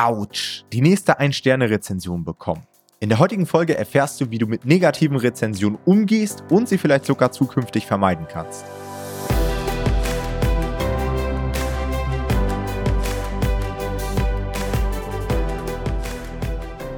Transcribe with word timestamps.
Autsch, 0.00 0.62
die 0.72 0.80
nächste 0.80 1.18
Ein-Sterne-Rezension 1.18 2.24
bekommen. 2.24 2.62
In 3.00 3.08
der 3.08 3.18
heutigen 3.18 3.46
Folge 3.46 3.76
erfährst 3.76 4.20
du, 4.20 4.30
wie 4.30 4.38
du 4.38 4.46
mit 4.46 4.64
negativen 4.64 5.16
Rezensionen 5.16 5.76
umgehst 5.86 6.44
und 6.50 6.68
sie 6.68 6.78
vielleicht 6.78 7.04
sogar 7.04 7.32
zukünftig 7.32 7.84
vermeiden 7.84 8.24
kannst. 8.30 8.64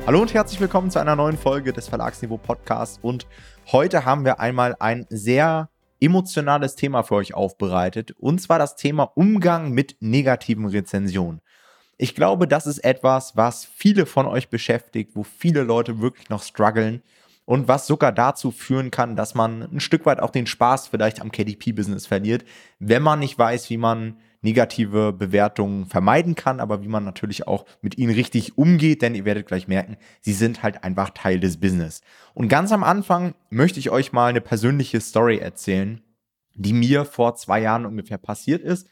Hallo 0.07 0.21
und 0.21 0.35
herzlich 0.35 0.61
willkommen 0.61 0.91
zu 0.91 0.99
einer 0.99 1.17
neuen 1.17 1.39
Folge 1.39 1.73
des 1.73 1.89
Verlagsniveau 1.89 2.37
Podcasts. 2.37 2.99
Und 3.01 3.27
heute 3.73 4.05
haben 4.05 4.27
wir 4.27 4.41
einmal 4.41 4.77
ein 4.79 5.07
sehr 5.09 5.71
emotionales 6.01 6.75
Thema 6.75 7.03
für 7.03 7.15
euch 7.15 7.33
aufbereitet. 7.33 8.13
Und 8.19 8.43
zwar 8.43 8.59
das 8.59 8.77
Thema 8.77 9.05
Umgang 9.05 9.71
mit 9.71 9.97
negativen 10.01 10.67
Rezensionen. 10.67 11.41
Ich 12.03 12.15
glaube, 12.15 12.49
das 12.49 12.67
ist 12.67 12.79
etwas, 12.79 13.37
was 13.37 13.67
viele 13.67 14.07
von 14.07 14.25
euch 14.25 14.49
beschäftigt, 14.49 15.11
wo 15.15 15.23
viele 15.23 15.65
Leute 15.65 16.01
wirklich 16.01 16.31
noch 16.31 16.43
strugglen 16.43 17.03
und 17.45 17.69
was 17.69 17.87
sogar 17.87 18.11
dazu 18.11 18.53
führen 18.53 18.91
kann, 18.91 19.17
dass 19.17 19.35
man 19.35 19.61
ein 19.65 19.81
Stück 19.81 20.07
weit 20.07 20.19
auch 20.19 20.31
den 20.31 20.47
Spaß 20.47 20.89
vielleicht 20.89 21.21
am 21.21 21.31
KDP-Business 21.31 22.07
verliert, 22.07 22.47
wenn 22.79 23.03
man 23.03 23.19
nicht 23.19 23.39
weiß, 23.39 23.69
wie 23.69 23.77
man 23.77 24.17
negative 24.41 25.13
Bewertungen 25.13 25.85
vermeiden 25.85 26.37
kann, 26.37 26.59
aber 26.59 26.83
wie 26.83 26.89
man 26.89 27.05
natürlich 27.05 27.47
auch 27.47 27.67
mit 27.83 27.99
ihnen 27.99 28.15
richtig 28.15 28.57
umgeht, 28.57 29.03
denn 29.03 29.15
ihr 29.15 29.27
werdet 29.27 29.47
gleich 29.47 29.69
merken, 29.69 29.99
sie 30.23 30.33
sind 30.33 30.63
halt 30.63 30.83
einfach 30.83 31.11
Teil 31.11 31.39
des 31.39 31.61
Business. 31.61 32.01
Und 32.33 32.49
ganz 32.49 32.73
am 32.73 32.83
Anfang 32.83 33.35
möchte 33.51 33.79
ich 33.79 33.91
euch 33.91 34.15
mal 34.15 34.31
eine 34.31 34.41
persönliche 34.41 35.03
Story 35.03 35.37
erzählen, 35.37 36.01
die 36.55 36.73
mir 36.73 37.05
vor 37.05 37.35
zwei 37.35 37.61
Jahren 37.61 37.85
ungefähr 37.85 38.17
passiert 38.17 38.63
ist. 38.63 38.89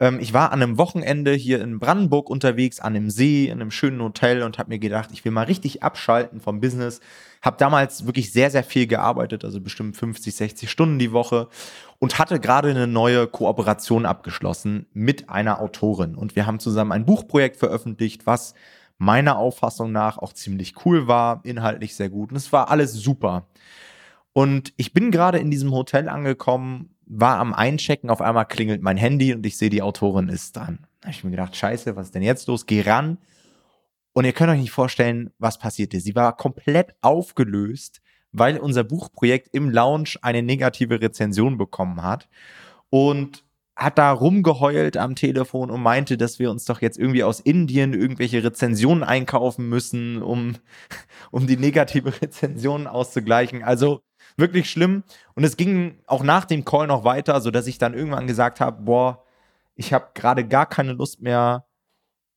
Ähm, 0.00 0.18
ich 0.18 0.32
war 0.32 0.50
an 0.52 0.62
einem 0.62 0.78
Wochenende 0.78 1.32
hier 1.32 1.60
in 1.60 1.78
Brandenburg 1.78 2.30
unterwegs, 2.30 2.80
an 2.80 2.96
einem 2.96 3.10
See, 3.10 3.46
in 3.46 3.60
einem 3.60 3.70
schönen 3.70 4.02
Hotel 4.02 4.42
und 4.42 4.58
habe 4.58 4.70
mir 4.70 4.78
gedacht, 4.78 5.10
ich 5.12 5.24
will 5.24 5.32
mal 5.32 5.44
richtig 5.44 5.82
abschalten 5.82 6.40
vom 6.40 6.60
Business. 6.60 7.00
Habe 7.42 7.58
damals 7.58 8.06
wirklich 8.06 8.32
sehr, 8.32 8.50
sehr 8.50 8.64
viel 8.64 8.86
gearbeitet, 8.86 9.44
also 9.44 9.60
bestimmt 9.60 9.96
50, 9.96 10.34
60 10.34 10.70
Stunden 10.70 10.98
die 10.98 11.12
Woche 11.12 11.48
und 11.98 12.18
hatte 12.18 12.40
gerade 12.40 12.70
eine 12.70 12.86
neue 12.86 13.26
Kooperation 13.26 14.06
abgeschlossen 14.06 14.86
mit 14.92 15.28
einer 15.28 15.60
Autorin. 15.60 16.14
Und 16.16 16.34
wir 16.34 16.46
haben 16.46 16.58
zusammen 16.58 16.92
ein 16.92 17.04
Buchprojekt 17.04 17.56
veröffentlicht, 17.56 18.26
was 18.26 18.54
meiner 18.98 19.38
Auffassung 19.38 19.92
nach 19.92 20.18
auch 20.18 20.32
ziemlich 20.34 20.74
cool 20.84 21.06
war, 21.06 21.40
inhaltlich 21.44 21.94
sehr 21.96 22.10
gut. 22.10 22.30
Und 22.30 22.36
es 22.36 22.52
war 22.52 22.70
alles 22.70 22.92
super. 22.92 23.46
Und 24.32 24.72
ich 24.76 24.92
bin 24.92 25.10
gerade 25.10 25.38
in 25.38 25.50
diesem 25.50 25.72
Hotel 25.72 26.08
angekommen, 26.08 26.90
war 27.12 27.38
am 27.38 27.52
Einchecken, 27.52 28.08
auf 28.08 28.20
einmal 28.20 28.46
klingelt 28.46 28.82
mein 28.82 28.96
Handy 28.96 29.34
und 29.34 29.44
ich 29.44 29.58
sehe, 29.58 29.68
die 29.68 29.82
Autorin 29.82 30.28
ist 30.28 30.56
dran. 30.56 30.86
Da 31.00 31.08
habe 31.08 31.16
ich 31.16 31.24
mir 31.24 31.32
gedacht, 31.32 31.56
scheiße, 31.56 31.96
was 31.96 32.06
ist 32.06 32.14
denn 32.14 32.22
jetzt 32.22 32.46
los? 32.46 32.66
Geh 32.66 32.82
ran. 32.82 33.18
Und 34.12 34.24
ihr 34.24 34.32
könnt 34.32 34.50
euch 34.50 34.60
nicht 34.60 34.70
vorstellen, 34.70 35.30
was 35.38 35.58
passierte. 35.58 35.98
Sie 35.98 36.14
war 36.14 36.36
komplett 36.36 36.94
aufgelöst, 37.00 38.00
weil 38.30 38.58
unser 38.58 38.84
Buchprojekt 38.84 39.48
im 39.52 39.70
Lounge 39.70 40.14
eine 40.22 40.42
negative 40.42 41.00
Rezension 41.00 41.58
bekommen 41.58 42.02
hat. 42.02 42.28
Und 42.90 43.44
hat 43.76 43.98
da 43.98 44.12
rumgeheult 44.12 44.96
am 44.96 45.14
Telefon 45.14 45.70
und 45.70 45.82
meinte, 45.82 46.18
dass 46.18 46.38
wir 46.38 46.50
uns 46.50 46.64
doch 46.66 46.82
jetzt 46.82 46.98
irgendwie 46.98 47.24
aus 47.24 47.40
Indien 47.40 47.94
irgendwelche 47.94 48.44
Rezensionen 48.44 49.02
einkaufen 49.02 49.68
müssen, 49.68 50.22
um, 50.22 50.56
um 51.30 51.46
die 51.46 51.56
negative 51.56 52.20
Rezension 52.20 52.86
auszugleichen. 52.86 53.62
Also 53.64 54.02
wirklich 54.36 54.70
schlimm. 54.70 55.02
Und 55.34 55.44
es 55.44 55.56
ging 55.56 55.98
auch 56.06 56.22
nach 56.22 56.44
dem 56.44 56.64
Call 56.64 56.86
noch 56.86 57.04
weiter, 57.04 57.40
sodass 57.40 57.66
ich 57.66 57.78
dann 57.78 57.94
irgendwann 57.94 58.26
gesagt 58.26 58.60
habe, 58.60 58.82
boah, 58.82 59.24
ich 59.74 59.92
habe 59.92 60.08
gerade 60.14 60.46
gar 60.46 60.66
keine 60.66 60.92
Lust 60.92 61.22
mehr, 61.22 61.66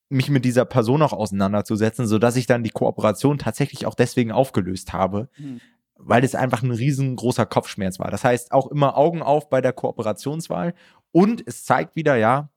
mich 0.09 0.30
mit 0.30 0.45
dieser 0.45 0.66
Person 0.66 1.02
auch 1.02 1.14
auseinanderzusetzen, 1.14 2.08
sodass 2.08 2.36
ich 2.36 2.45
dann 2.45 2.64
die 2.64 2.70
Kooperation 2.70 3.38
tatsächlich 3.38 3.86
auch 3.86 3.95
deswegen 3.95 4.31
aufgelöst 4.31 4.94
habe, 4.94 5.30
mhm. 5.38 5.59
weil 5.95 6.23
es 6.23 6.36
einfach 6.36 6.61
ein 6.61 6.72
riesengroßer 6.72 7.45
Kopfschmerz 7.45 7.99
war. 7.99 8.11
Das 8.11 8.23
heißt, 8.23 8.52
auch 8.52 8.67
immer 8.67 8.95
Augen 8.95 9.22
auf 9.22 9.49
bei 9.49 9.60
der 9.60 9.73
Kooperationswahl 9.73 10.73
und 11.11 11.43
es 11.45 11.66
zeigt 11.66 11.95
wieder, 11.95 12.16
ja, 12.16 12.49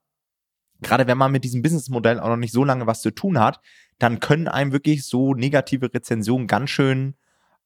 gerade 0.81 1.07
wenn 1.07 1.17
man 1.17 1.31
mit 1.31 1.43
diesem 1.43 1.61
Businessmodell 1.61 2.19
auch 2.19 2.29
noch 2.29 2.37
nicht 2.37 2.53
so 2.53 2.63
lange 2.63 2.87
was 2.87 3.01
zu 3.01 3.11
tun 3.11 3.39
hat, 3.39 3.59
dann 3.99 4.19
können 4.19 4.47
einem 4.47 4.71
wirklich 4.71 5.05
so 5.05 5.33
negative 5.33 5.93
Rezensionen 5.93 6.47
ganz 6.47 6.69
schön 6.69 7.15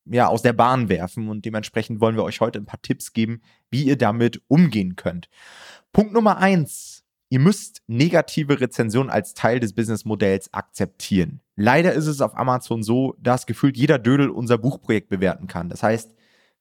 ja, 0.06 0.28
aus 0.28 0.42
der 0.42 0.54
Bahn 0.54 0.90
werfen. 0.90 1.30
Und 1.30 1.46
dementsprechend 1.46 2.02
wollen 2.02 2.16
wir 2.16 2.24
euch 2.24 2.42
heute 2.42 2.60
ein 2.60 2.66
paar 2.66 2.82
Tipps 2.82 3.14
geben, 3.14 3.42
wie 3.70 3.84
ihr 3.84 3.98
damit 3.98 4.42
umgehen 4.48 4.96
könnt. 4.96 5.30
Punkt 5.94 6.14
Nummer 6.14 6.38
eins. 6.38 7.04
Ihr 7.30 7.40
müsst 7.40 7.82
negative 7.88 8.60
Rezensionen 8.60 9.10
als 9.10 9.34
Teil 9.34 9.62
des 9.62 9.74
Businessmodells 9.74 10.54
akzeptieren. 10.54 11.40
Leider 11.56 11.94
ist 11.94 12.08
es 12.08 12.20
auf 12.20 12.38
Amazon 12.38 12.84
so, 12.84 13.16
dass 13.20 13.46
gefühlt 13.46 13.78
jeder 13.78 14.00
Dödel 14.00 14.30
unser 14.30 14.58
Buchprojekt 14.58 15.08
bewerten 15.08 15.48
kann. 15.48 15.70
Das 15.70 15.82
heißt, 15.82 16.14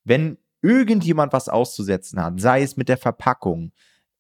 wenn 0.05 0.39
irgendjemand 0.63 1.33
was 1.33 1.49
auszusetzen 1.49 2.23
hat, 2.23 2.41
sei 2.41 2.63
es 2.63 2.77
mit 2.77 2.89
der 2.89 2.99
Verpackung, 2.99 3.73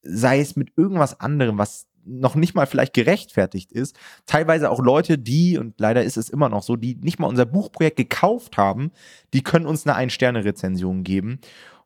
sei 0.02 0.40
es 0.40 0.56
mit 0.56 0.72
irgendwas 0.76 1.20
anderem, 1.20 1.58
was 1.58 1.86
noch 2.04 2.34
nicht 2.34 2.54
mal 2.54 2.66
vielleicht 2.66 2.94
gerechtfertigt 2.94 3.72
ist. 3.72 3.96
Teilweise 4.26 4.70
auch 4.70 4.80
Leute, 4.80 5.18
die, 5.18 5.58
und 5.58 5.78
leider 5.78 6.04
ist 6.04 6.16
es 6.16 6.30
immer 6.30 6.48
noch 6.48 6.62
so, 6.62 6.76
die 6.76 6.96
nicht 6.96 7.18
mal 7.18 7.26
unser 7.26 7.46
Buchprojekt 7.46 7.96
gekauft 7.96 8.56
haben, 8.56 8.92
die 9.32 9.42
können 9.42 9.66
uns 9.66 9.86
eine 9.86 9.96
Ein-Sterne-Rezension 9.96 11.04
geben. 11.04 11.40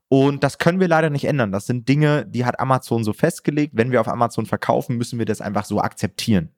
Und 0.08 0.44
das 0.44 0.58
können 0.58 0.80
wir 0.80 0.88
leider 0.88 1.10
nicht 1.10 1.24
ändern. 1.24 1.50
Das 1.50 1.66
sind 1.66 1.88
Dinge, 1.88 2.26
die 2.26 2.44
hat 2.44 2.60
Amazon 2.60 3.04
so 3.04 3.12
festgelegt. 3.12 3.72
Wenn 3.76 3.90
wir 3.90 4.00
auf 4.00 4.08
Amazon 4.08 4.46
verkaufen, 4.46 4.96
müssen 4.96 5.18
wir 5.18 5.26
das 5.26 5.40
einfach 5.40 5.64
so 5.64 5.80
akzeptieren. 5.80 6.50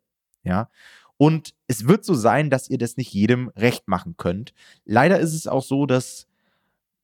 Ja. 0.43 0.69
Und 1.17 1.55
es 1.67 1.89
wird 1.89 2.05
so 2.05 2.15
sein, 2.15 2.51
dass 2.51 2.69
ihr 2.69 2.79
das 2.79 2.97
nicht 2.97 3.13
jedem 3.13 3.49
recht 3.57 3.89
machen 3.89 4.17
könnt. 4.17 4.53
Leider 4.85 5.19
ist 5.19 5.33
es 5.33 5.47
auch 5.47 5.63
so, 5.63 5.87
dass 5.87 6.27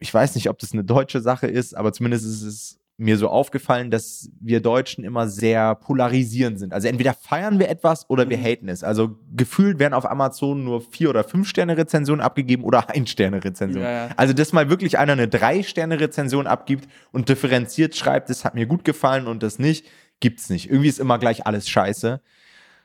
ich 0.02 0.12
weiß 0.12 0.34
nicht, 0.34 0.50
ob 0.50 0.58
das 0.58 0.72
eine 0.72 0.84
deutsche 0.84 1.20
Sache 1.20 1.46
ist, 1.46 1.74
aber 1.76 1.92
zumindest 1.92 2.26
ist 2.26 2.42
es 2.42 2.78
mir 2.98 3.16
so 3.16 3.28
aufgefallen, 3.28 3.90
dass 3.90 4.30
wir 4.40 4.60
Deutschen 4.60 5.02
immer 5.02 5.26
sehr 5.28 5.74
polarisierend 5.74 6.58
sind. 6.58 6.72
Also 6.72 6.88
entweder 6.88 7.14
feiern 7.14 7.58
wir 7.58 7.68
etwas 7.68 8.08
oder 8.08 8.28
wir 8.28 8.38
mhm. 8.38 8.44
haten 8.44 8.68
es. 8.68 8.84
Also 8.84 9.18
gefühlt 9.34 9.78
werden 9.78 9.94
auf 9.94 10.08
Amazon 10.08 10.62
nur 10.64 10.80
vier 10.80 11.10
oder 11.10 11.24
fünf 11.24 11.48
Sterne 11.48 11.76
Rezensionen 11.76 12.20
abgegeben 12.20 12.64
oder 12.64 12.90
ein 12.94 13.06
Sterne 13.06 13.42
Rezension. 13.42 13.82
Ja, 13.82 13.90
ja. 13.90 14.08
Also 14.16 14.34
dass 14.34 14.52
mal 14.52 14.70
wirklich 14.70 14.98
einer 14.98 15.12
eine 15.12 15.28
drei 15.28 15.62
Sterne 15.62 16.00
Rezension 16.00 16.46
abgibt 16.46 16.88
und 17.10 17.28
differenziert 17.28 17.96
schreibt, 17.96 18.30
das 18.30 18.44
hat 18.44 18.54
mir 18.54 18.66
gut 18.66 18.84
gefallen 18.84 19.26
und 19.26 19.42
das 19.42 19.58
nicht, 19.58 19.86
gibt's 20.20 20.50
nicht. 20.50 20.70
Irgendwie 20.70 20.88
ist 20.88 21.00
immer 21.00 21.18
gleich 21.18 21.46
alles 21.46 21.68
scheiße. 21.68 22.20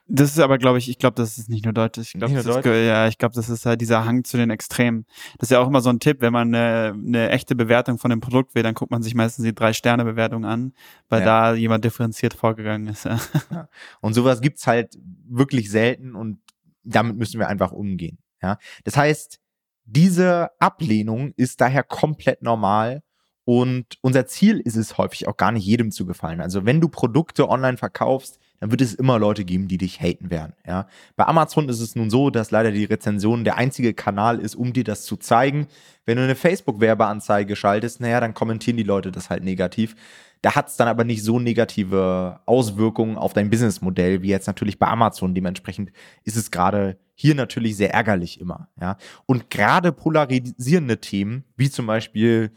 Das 0.10 0.30
ist 0.30 0.40
aber, 0.40 0.58
glaube 0.58 0.78
ich, 0.78 0.90
ich 0.90 1.00
glaube, 1.00 1.16
das 1.16 1.38
ist 1.38 1.50
nicht 1.50 1.66
nur 1.66 1.74
Deutsch. 1.74 1.98
Ich 1.98 2.14
glaube, 2.14 2.34
das, 2.34 2.46
ist, 2.46 2.66
ja, 2.66 3.08
ich 3.08 3.18
glaube, 3.18 3.36
das 3.36 3.50
ist 3.50 3.66
halt 3.66 3.82
dieser 3.82 4.06
Hang 4.06 4.24
zu 4.24 4.38
den 4.38 4.50
Extremen. 4.50 5.06
Das 5.38 5.48
ist 5.48 5.52
ja 5.52 5.60
auch 5.60 5.68
immer 5.68 5.82
so 5.82 5.90
ein 5.90 6.00
Tipp, 6.00 6.22
wenn 6.22 6.32
man 6.32 6.56
eine, 6.56 6.94
eine 6.94 7.30
echte 7.30 7.56
Bewertung 7.56 7.98
von 7.98 8.10
dem 8.10 8.22
Produkt 8.22 8.56
will, 8.56 8.64
dann 8.64 8.74
guckt 8.74 8.92
man 8.92 9.04
sich 9.04 9.16
meistens 9.16 9.44
die 9.44 9.54
Drei-Sterne-Bewertung 9.54 10.46
an, 10.46 10.74
weil 11.10 11.20
ja. 11.22 11.26
da 11.26 11.54
jemand 11.56 11.84
differenziert 11.84 12.34
vorgegangen 12.34 12.88
ist. 12.88 13.04
Ja. 13.04 13.20
ja. 13.52 13.70
Und 14.00 14.14
sowas 14.14 14.40
gibt's 14.40 14.66
halt 14.66 14.98
wirklich 15.28 15.70
selten 15.70 16.16
und 16.16 16.40
damit 16.84 17.18
müssen 17.18 17.40
wir 17.40 17.50
einfach 17.50 17.74
umgehen. 17.74 18.18
Ja. 18.42 18.60
Das 18.86 18.96
heißt, 18.96 19.40
diese 19.84 20.52
Ablehnung 20.60 21.34
ist 21.36 21.60
daher 21.60 21.84
komplett 21.84 22.42
normal 22.42 23.04
und 23.44 23.98
unser 24.02 24.26
Ziel 24.26 24.60
ist 24.60 24.76
es 24.76 24.98
häufig 24.98 25.28
auch 25.28 25.38
gar 25.38 25.52
nicht 25.52 25.66
jedem 25.66 25.92
zu 25.92 26.06
gefallen. 26.06 26.42
Also 26.42 26.66
wenn 26.66 26.82
du 26.82 26.90
Produkte 26.90 27.50
online 27.50 27.78
verkaufst, 27.78 28.40
dann 28.60 28.72
wird 28.72 28.82
es 28.82 28.94
immer 28.94 29.20
Leute 29.20 29.46
geben, 29.46 29.68
die 29.68 29.78
dich 29.78 30.02
haten 30.02 30.32
werden. 30.32 30.54
Ja? 30.66 30.88
Bei 31.16 31.26
Amazon 31.26 31.70
ist 31.70 31.80
es 31.80 31.96
nun 31.96 32.10
so, 32.10 32.30
dass 32.30 32.52
leider 32.52 32.72
die 32.72 32.86
Rezension 32.86 33.44
der 33.44 33.58
einzige 33.58 33.94
Kanal 33.94 34.40
ist, 34.40 34.56
um 34.56 34.74
dir 34.74 34.84
das 34.84 35.04
zu 35.04 35.18
zeigen. 35.18 35.68
Wenn 36.06 36.18
du 36.18 36.24
eine 36.24 36.36
Facebook-Werbeanzeige 36.36 37.56
schaltest, 37.56 38.02
naja, 38.02 38.20
dann 38.20 38.34
kommentieren 38.34 38.78
die 38.78 38.84
Leute 38.84 39.12
das 39.12 39.30
halt 39.30 39.44
negativ. 39.44 39.96
Da 40.42 40.56
hat 40.56 40.70
es 40.70 40.78
dann 40.78 40.88
aber 40.88 41.04
nicht 41.04 41.24
so 41.24 41.40
negative 41.40 42.40
Auswirkungen 42.46 43.18
auf 43.18 43.34
dein 43.34 43.50
Businessmodell 43.50 44.22
wie 44.22 44.30
jetzt 44.30 44.48
natürlich 44.48 44.80
bei 44.80 44.88
Amazon. 44.88 45.34
Dementsprechend 45.34 45.92
ist 46.24 46.38
es 46.38 46.52
gerade 46.52 46.98
hier 47.16 47.36
natürlich 47.36 47.76
sehr 47.76 47.94
ärgerlich 47.94 48.40
immer. 48.40 48.70
Ja? 48.80 48.98
Und 49.26 49.50
gerade 49.50 49.92
polarisierende 49.92 51.00
Themen, 51.00 51.44
wie 51.56 51.70
zum 51.70 51.88
Beispiel 51.88 52.52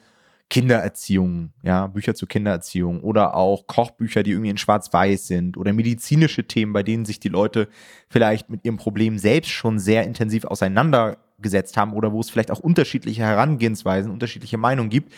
Kindererziehung, 0.50 1.52
ja, 1.62 1.86
Bücher 1.86 2.14
zur 2.14 2.28
Kindererziehung 2.28 3.00
oder 3.00 3.34
auch 3.36 3.68
Kochbücher, 3.68 4.24
die 4.24 4.32
irgendwie 4.32 4.50
in 4.50 4.58
Schwarz-Weiß 4.58 5.28
sind 5.28 5.56
oder 5.56 5.72
medizinische 5.72 6.46
Themen, 6.46 6.72
bei 6.72 6.82
denen 6.82 7.04
sich 7.04 7.20
die 7.20 7.28
Leute 7.28 7.68
vielleicht 8.08 8.50
mit 8.50 8.64
ihrem 8.64 8.76
Problem 8.76 9.16
selbst 9.16 9.50
schon 9.50 9.78
sehr 9.78 10.02
intensiv 10.02 10.44
auseinandergesetzt 10.44 11.76
haben 11.76 11.92
oder 11.92 12.12
wo 12.12 12.20
es 12.20 12.30
vielleicht 12.30 12.50
auch 12.50 12.58
unterschiedliche 12.58 13.22
Herangehensweisen, 13.22 14.10
unterschiedliche 14.10 14.58
Meinungen 14.58 14.90
gibt. 14.90 15.12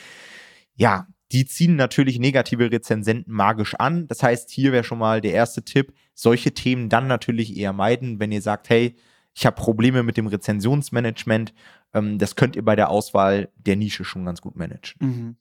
Ja, 0.74 1.06
die 1.32 1.46
ziehen 1.46 1.76
natürlich 1.76 2.18
negative 2.18 2.70
Rezensenten 2.70 3.32
magisch 3.32 3.74
an. 3.74 4.06
Das 4.08 4.22
heißt, 4.22 4.50
hier 4.50 4.70
wäre 4.70 4.84
schon 4.84 4.98
mal 4.98 5.22
der 5.22 5.32
erste 5.32 5.64
Tipp, 5.64 5.94
solche 6.14 6.52
Themen 6.52 6.90
dann 6.90 7.06
natürlich 7.06 7.56
eher 7.56 7.72
meiden, 7.72 8.20
wenn 8.20 8.32
ihr 8.32 8.42
sagt, 8.42 8.68
hey, 8.68 8.96
ich 9.34 9.46
habe 9.46 9.56
Probleme 9.56 10.02
mit 10.02 10.18
dem 10.18 10.26
Rezensionsmanagement. 10.26 11.54
Ähm, 11.94 12.18
das 12.18 12.36
könnt 12.36 12.56
ihr 12.56 12.64
bei 12.64 12.76
der 12.76 12.90
Auswahl 12.90 13.50
der 13.56 13.76
Nische 13.76 14.04
schon 14.04 14.24
ganz 14.24 14.40
gut 14.40 14.56
managen. 14.56 14.96
Mhm. 15.00 15.36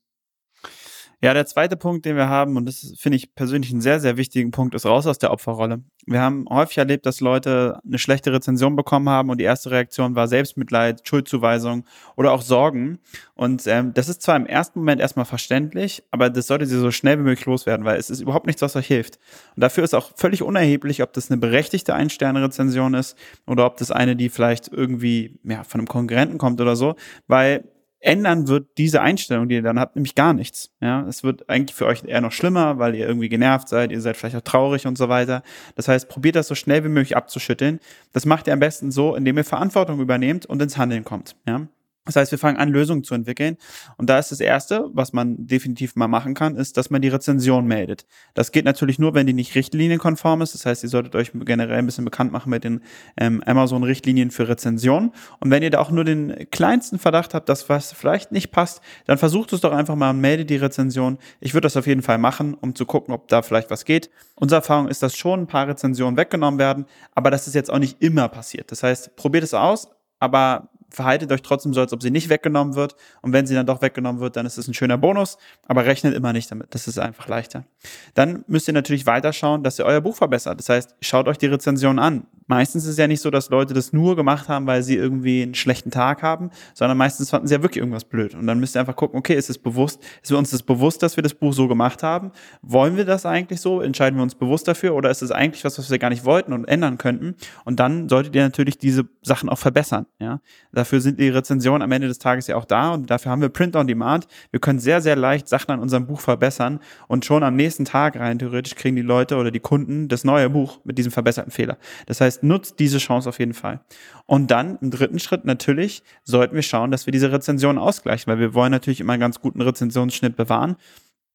Ja, 1.24 1.36
der 1.36 1.46
zweite 1.46 1.78
Punkt, 1.78 2.06
den 2.06 2.16
wir 2.16 2.30
haben, 2.30 2.58
und 2.58 2.66
das 2.66 2.96
finde 2.98 3.16
ich 3.16 3.36
persönlich 3.36 3.72
einen 3.72 3.82
sehr, 3.82 4.00
sehr 4.00 4.18
wichtigen 4.18 4.50
Punkt, 4.50 4.74
ist 4.74 4.88
raus 4.88 5.06
aus 5.06 5.20
der 5.20 5.32
Opferrolle. 5.32 5.84
Wir 6.08 6.20
haben 6.20 6.48
häufig 6.50 6.80
erlebt, 6.80 7.06
dass 7.06 7.20
Leute 7.22 7.80
eine 7.86 8.00
schlechte 8.00 8.34
Rezension 8.34 8.76
bekommen 8.76 9.08
haben 9.08 9.30
und 9.30 9.38
die 9.38 9.44
erste 9.44 9.70
Reaktion 9.70 10.16
war 10.16 10.28
Selbstmitleid, 10.28 11.08
Schuldzuweisung 11.08 11.86
oder 12.16 12.32
auch 12.32 12.42
Sorgen. 12.42 12.98
Und 13.36 13.68
ähm, 13.68 13.94
das 13.94 14.10
ist 14.10 14.24
zwar 14.24 14.36
im 14.36 14.48
ersten 14.48 14.80
Moment 14.80 15.00
erstmal 15.00 15.26
verständlich, 15.26 16.02
aber 16.10 16.32
das 16.32 16.48
sollte 16.48 16.66
sie 16.66 16.80
so 16.80 16.90
schnell 16.90 17.20
wie 17.20 17.24
möglich 17.24 17.46
loswerden, 17.46 17.86
weil 17.86 18.00
es 18.00 18.10
ist 18.10 18.22
überhaupt 18.22 18.48
nichts, 18.48 18.64
was 18.64 18.76
euch 18.76 18.88
hilft. 18.88 19.20
Und 19.56 19.62
dafür 19.62 19.84
ist 19.84 19.94
auch 19.94 20.14
völlig 20.16 20.42
unerheblich, 20.42 21.04
ob 21.04 21.14
das 21.14 21.30
eine 21.30 21.40
berechtigte 21.40 21.94
Ein-Sterne-Rezension 21.94 22.96
ist 22.96 23.16
oder 23.46 23.68
ob 23.68 23.78
das 23.78 23.92
eine, 23.92 24.16
die 24.16 24.30
vielleicht 24.30 24.70
irgendwie 24.70 25.40
ja, 25.44 25.64
von 25.66 25.82
einem 25.82 25.88
Konkurrenten 25.88 26.40
kommt 26.40 26.60
oder 26.62 26.76
so, 26.76 26.96
weil 27.28 27.64
ändern 28.02 28.48
wird 28.48 28.78
diese 28.78 29.02
Einstellung, 29.02 29.48
die 29.48 29.56
ihr 29.56 29.62
dann 29.62 29.80
habt, 29.80 29.96
nämlich 29.96 30.16
gar 30.16 30.34
nichts. 30.34 30.72
Ja, 30.82 31.08
es 31.08 31.24
wird 31.24 31.50
eigentlich 31.50 31.76
für 31.76 31.86
euch 31.86 32.04
eher 32.04 32.22
noch 32.22 32.32
schlimmer, 32.32 32.80
weil 32.80 32.96
ihr 32.96 33.08
irgendwie 33.08 33.30
genervt 33.30 33.70
seid, 33.70 33.92
ihr 33.92 34.02
seid 34.02 34.18
vielleicht 34.18 34.36
auch 34.36 34.42
traurig 34.42 34.88
und 34.88 34.98
so 34.98 35.08
weiter. 35.08 35.44
Das 35.76 35.88
heißt, 35.88 36.10
probiert 36.10 36.36
das 36.36 36.48
so 36.48 36.56
schnell 36.56 36.84
wie 36.84 36.90
möglich 36.90 37.16
abzuschütteln. 37.16 37.80
Das 38.12 38.26
macht 38.26 38.48
ihr 38.48 38.54
am 38.54 38.60
besten 38.60 38.92
so, 38.92 39.16
indem 39.16 39.38
ihr 39.38 39.44
Verantwortung 39.44 40.00
übernehmt 40.00 40.46
und 40.46 40.62
ins 40.62 40.78
Handeln 40.78 41.04
kommt. 41.04 41.36
Ja, 41.48 41.68
das 42.06 42.16
heißt, 42.16 42.32
wir 42.32 42.40
fangen 42.40 42.58
an, 42.58 42.70
Lösungen 42.70 43.04
zu 43.04 43.14
entwickeln. 43.14 43.58
Und 43.96 44.10
da 44.10 44.18
ist 44.18 44.32
das 44.32 44.40
Erste, 44.40 44.90
was 44.92 45.14
man 45.14 45.46
definitiv 45.46 45.96
mal 45.96 46.08
machen 46.08 46.34
kann, 46.34 46.56
ist, 46.56 46.76
dass 46.78 46.90
man 46.90 47.04
die 47.04 47.10
Rezension 47.10 47.68
meldet. 47.68 48.08
Das 48.34 48.52
geht 48.52 48.66
natürlich 48.66 48.98
nur, 48.98 49.14
wenn 49.14 49.28
die 49.28 49.34
nicht 49.34 49.54
richtlinienkonform 49.54 50.42
ist. 50.42 50.56
Das 50.56 50.66
heißt, 50.66 50.82
ihr 50.82 50.90
solltet 50.90 51.16
euch 51.16 51.32
generell 51.34 51.78
ein 51.78 51.86
bisschen 51.86 52.04
bekannt 52.04 52.32
machen 52.32 52.50
mit 52.50 52.64
den 52.64 52.82
ähm, 53.18 53.44
Amazon-Richtlinien 53.46 54.32
für 54.32 54.50
Rezension. 54.50 55.12
Und 55.40 55.52
wenn 55.52 55.62
ihr 55.62 55.70
da 55.70 55.78
auch 55.78 55.92
nur 55.92 56.04
den 56.04 56.48
kleinsten 56.50 56.98
Verdacht 56.98 57.36
habt, 57.36 57.48
dass 57.50 57.70
was 57.70 57.94
vielleicht 57.94 58.32
nicht 58.32 58.52
passt, 58.52 58.82
dann 59.06 59.20
versucht 59.20 59.54
es 59.54 59.62
doch 59.62 59.72
einfach 59.72 59.96
mal 59.96 60.10
und 60.10 60.22
meldet 60.22 60.50
die 60.50 60.56
Rezension. 60.56 61.20
Ich 61.40 61.54
würde 61.54 61.66
das 61.66 61.78
auf 61.78 61.86
jeden 61.86 62.02
Fall 62.02 62.18
machen, 62.18 62.56
um 62.56 62.74
zu 62.74 62.88
gucken, 62.88 63.14
ob 63.14 63.28
da 63.28 63.44
vielleicht 63.44 63.70
was 63.70 63.86
geht. 63.86 64.10
Unsere 64.34 64.62
Erfahrung 64.62 64.88
ist, 64.88 65.04
dass 65.04 65.16
schon 65.16 65.42
ein 65.42 65.48
paar 65.48 65.68
Rezensionen 65.68 66.18
weggenommen 66.18 66.60
werden, 66.60 66.86
aber 67.14 67.30
das 67.30 67.48
ist 67.48 67.54
jetzt 67.54 67.70
auch 67.70 67.78
nicht 67.78 68.02
immer 68.02 68.28
passiert. 68.28 68.72
Das 68.72 68.82
heißt, 68.82 69.16
probiert 69.16 69.44
es 69.44 69.54
aus, 69.54 69.90
aber 70.20 70.72
verhaltet 70.92 71.32
euch 71.32 71.42
trotzdem 71.42 71.74
so, 71.74 71.82
als 71.82 71.94
ob 71.94 72.02
sie 72.02 72.12
nicht 72.12 72.30
weggenommen 72.30 72.76
wird. 72.76 72.96
Und 73.22 73.34
wenn 73.34 73.48
sie 73.48 73.56
dann 73.56 73.66
doch 73.66 73.82
weggenommen 73.82 74.22
wird, 74.22 74.36
dann 74.36 74.46
ist 74.46 74.58
es 74.58 74.68
ein 74.68 74.74
schöner 74.74 74.98
Bonus, 74.98 75.38
aber 75.68 75.86
rechnet 75.86 76.14
immer 76.14 76.34
nicht 76.34 76.52
damit. 76.52 76.68
Das 76.76 76.88
ist 76.88 77.00
einfach 77.00 77.28
leichter. 77.28 77.66
Dann 78.14 78.44
müsst 78.48 78.68
ihr 78.68 78.74
natürlich 78.74 79.06
weiterschauen, 79.06 79.64
dass 79.64 79.80
ihr 79.80 79.86
euer 79.86 80.02
Buch 80.02 80.16
verbessert. 80.16 80.60
Das 80.60 80.70
heißt, 80.70 80.96
schaut 81.02 81.28
euch 81.28 81.38
die 81.38 81.48
Rezension 81.48 81.98
an. 81.98 82.28
Meistens 82.52 82.84
ist 82.84 82.90
es 82.92 82.98
ja 82.98 83.08
nicht 83.08 83.22
so, 83.22 83.30
dass 83.30 83.50
Leute 83.50 83.74
das 83.74 83.94
nur 83.94 84.18
gemacht 84.18 84.50
haben, 84.50 84.68
weil 84.68 84.84
sie 84.84 84.98
irgendwie 84.98 85.42
einen 85.42 85.56
schlechten 85.56 85.90
Tag 85.90 86.22
haben, 86.22 86.50
sondern 86.74 86.98
meistens 86.98 87.30
fanden 87.30 87.48
sie 87.48 87.54
ja 87.54 87.62
wirklich 87.62 87.80
irgendwas 87.80 88.04
blöd. 88.04 88.36
Und 88.36 88.46
dann 88.46 88.60
müsst 88.60 88.76
ihr 88.76 88.82
einfach 88.82 88.98
gucken, 88.98 89.18
okay, 89.18 89.36
ist 89.36 89.50
es 89.50 89.58
bewusst, 89.58 90.04
ist 90.22 90.34
uns 90.34 90.52
das 90.52 90.62
bewusst, 90.62 91.02
dass 91.02 91.16
wir 91.16 91.24
das 91.24 91.34
Buch 91.34 91.54
so 91.54 91.70
gemacht 91.70 92.04
haben? 92.04 92.32
Wollen 92.62 92.98
wir 92.98 93.06
das 93.06 93.26
eigentlich 93.26 93.62
so? 93.62 93.80
Entscheiden 93.80 94.18
wir 94.20 94.24
uns 94.24 94.36
bewusst 94.36 94.68
dafür? 94.68 94.96
Oder 94.96 95.10
ist 95.10 95.22
es 95.22 95.32
eigentlich 95.32 95.64
was, 95.64 95.80
was 95.80 95.90
wir 95.90 95.98
gar 95.98 96.10
nicht 96.10 96.26
wollten 96.26 96.52
und 96.52 96.66
ändern 96.66 96.98
könnten? 96.98 97.36
Und 97.64 97.80
dann 97.80 98.10
solltet 98.10 98.36
ihr 98.36 98.44
natürlich 98.44 98.78
diese 98.78 99.06
Sachen 99.22 99.48
auch 99.48 99.58
verbessern. 99.58 100.06
Ja? 100.20 100.42
Dafür 100.82 101.00
sind 101.00 101.20
die 101.20 101.30
Rezensionen 101.30 101.84
am 101.84 101.92
Ende 101.92 102.08
des 102.08 102.18
Tages 102.18 102.48
ja 102.48 102.56
auch 102.56 102.66
da 102.66 102.96
und 102.96 103.08
dafür 103.12 103.32
haben 103.32 103.44
wir 103.44 103.50
Print 103.50 103.76
on 103.76 103.86
Demand. 103.86 104.26
Wir 104.50 104.60
können 104.60 104.80
sehr, 104.80 105.00
sehr 105.00 105.16
leicht 105.16 105.48
Sachen 105.48 105.70
an 105.70 105.80
unserem 105.80 106.08
Buch 106.08 106.20
verbessern 106.20 106.80
und 107.08 107.24
schon 107.24 107.44
am 107.44 107.56
nächsten 107.56 107.86
Tag 107.86 108.16
rein 108.16 108.40
theoretisch 108.40 108.74
kriegen 108.74 108.96
die 108.96 109.04
Leute 109.04 109.36
oder 109.36 109.52
die 109.52 109.60
Kunden 109.60 110.08
das 110.08 110.24
neue 110.24 110.50
Buch 110.50 110.80
mit 110.84 110.98
diesem 110.98 111.12
verbesserten 111.12 111.52
Fehler. 111.52 111.78
Das 112.08 112.20
heißt, 112.20 112.42
nutzt 112.42 112.80
diese 112.80 112.98
Chance 112.98 113.30
auf 113.30 113.38
jeden 113.38 113.54
Fall. 113.54 113.82
Und 114.26 114.50
dann 114.50 114.80
im 114.82 114.90
dritten 114.90 115.20
Schritt 115.20 115.46
natürlich 115.46 116.02
sollten 116.24 116.56
wir 116.56 116.64
schauen, 116.64 116.90
dass 116.90 117.06
wir 117.06 117.12
diese 117.12 117.32
Rezensionen 117.32 117.78
ausgleichen, 117.78 118.26
weil 118.26 118.40
wir 118.40 118.56
wollen 118.56 118.72
natürlich 118.72 119.02
immer 119.02 119.14
einen 119.14 119.20
ganz 119.20 119.40
guten 119.40 119.62
Rezensionsschnitt 119.62 120.36
bewahren. 120.36 120.78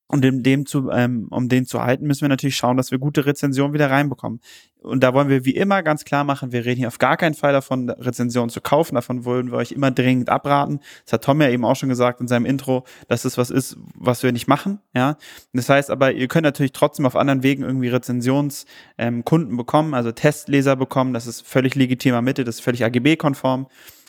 Und 0.08 0.25
um, 0.25 0.43
dem 0.43 0.67
zu, 0.67 0.91
ähm, 0.91 1.26
um 1.31 1.49
den 1.49 1.67
zu 1.67 1.82
halten, 1.82 2.06
müssen 2.06 2.20
wir 2.23 2.29
natürlich 2.29 2.56
schauen, 2.56 2.76
dass 2.76 2.93
wir 2.93 2.99
gute 2.99 3.26
Rezensionen 3.26 3.75
wieder 3.75 3.91
reinbekommen. 3.91 4.41
Und 4.81 5.03
da 5.03 5.12
wollen 5.14 5.29
wir 5.29 5.44
wie 5.44 5.56
immer 5.56 5.82
ganz 5.82 6.05
klar 6.05 6.23
machen, 6.23 6.53
wir 6.53 6.64
reden 6.64 6.79
hier 6.79 6.87
auf 6.87 6.99
gar 6.99 7.17
keinen 7.17 7.35
Fall 7.35 7.53
davon, 7.53 7.91
Rezensionen 7.91 8.50
zu 8.50 8.61
kaufen. 8.61 8.94
Davon 8.94 9.25
wollen 9.25 9.50
wir 9.50 9.58
euch 9.58 9.73
immer 9.73 9.91
dringend 9.91 10.29
abraten. 10.29 10.79
Das 11.05 11.14
hat 11.14 11.25
Tom 11.25 11.41
ja 11.41 11.49
eben 11.49 11.64
auch 11.64 11.75
schon 11.75 11.88
gesagt 11.88 12.20
in 12.20 12.29
seinem 12.29 12.47
Intro, 12.47 12.85
dass 13.08 13.23
das 13.23 13.37
was 13.37 13.50
ist, 13.50 13.76
was 13.97 14.23
wir 14.23 14.31
nicht 14.31 14.47
machen. 14.47 14.79
Ja, 14.94 15.17
Das 15.53 15.69
heißt 15.69 15.91
aber, 15.91 16.12
ihr 16.12 16.29
könnt 16.29 16.44
natürlich 16.44 16.73
trotzdem 16.73 17.05
auf 17.05 17.17
anderen 17.17 17.43
Wegen 17.43 17.64
irgendwie 17.64 17.88
Rezensionskunden 17.88 19.50
ähm, 19.50 19.56
bekommen, 19.56 19.93
also 19.94 20.12
Testleser 20.12 20.76
bekommen. 20.76 21.14
Das 21.14 21.26
ist 21.26 21.44
völlig 21.44 21.75
legitimer 21.75 22.23
Mitte, 22.23 22.44
das 22.44 22.56
ist 22.56 22.61
völlig 22.61 22.85
AGB-konform. 22.85 23.67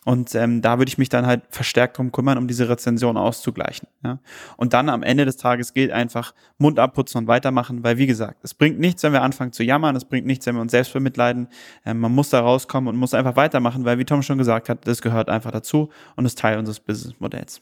Und 0.07 0.35
ähm, 0.35 0.61
da 0.61 0.77
würde 0.77 0.87
ich 0.87 0.97
mich 0.97 1.09
dann 1.09 1.25
halt 1.25 1.41
verstärkt 1.49 1.97
drum 1.97 2.13
kümmern, 2.13 2.37
um 2.37 2.47
diese 2.47 2.69
Rezension 2.69 3.17
auszugleichen. 3.17 3.89
Ja? 4.05 4.19
Und 4.55 4.71
dann 4.71 4.87
am 4.87 5.03
Ende 5.03 5.25
des 5.25 5.35
Tages 5.35 5.73
gilt 5.73 5.91
einfach 5.91 6.33
Mund 6.57 6.79
abputzen 6.79 7.19
und 7.19 7.27
weitermachen, 7.27 7.83
weil 7.83 7.97
wie 7.97 8.07
gesagt, 8.07 8.37
es 8.41 8.53
bringt 8.53 8.79
nichts, 8.79 9.03
wenn 9.03 9.11
wir 9.11 9.21
anfangen 9.21 9.51
zu 9.51 9.65
jammern, 9.65 9.97
es 9.97 10.05
bringt 10.05 10.25
nichts, 10.25 10.45
wenn 10.45 10.55
wir 10.55 10.61
uns 10.61 10.71
selbst 10.71 10.93
bemitleiden. 10.93 11.49
Ähm, 11.85 11.99
man 11.99 12.15
muss 12.15 12.29
da 12.29 12.39
rauskommen 12.39 12.87
und 12.87 12.95
muss 12.95 13.13
einfach 13.13 13.35
weitermachen, 13.35 13.83
weil 13.83 13.99
wie 13.99 14.05
Tom 14.05 14.23
schon 14.23 14.37
gesagt 14.37 14.69
hat, 14.69 14.87
das 14.87 15.01
gehört 15.01 15.27
einfach 15.27 15.51
dazu 15.51 15.89
und 16.15 16.25
ist 16.25 16.39
Teil 16.39 16.57
unseres 16.57 16.79
Businessmodells. 16.79 17.61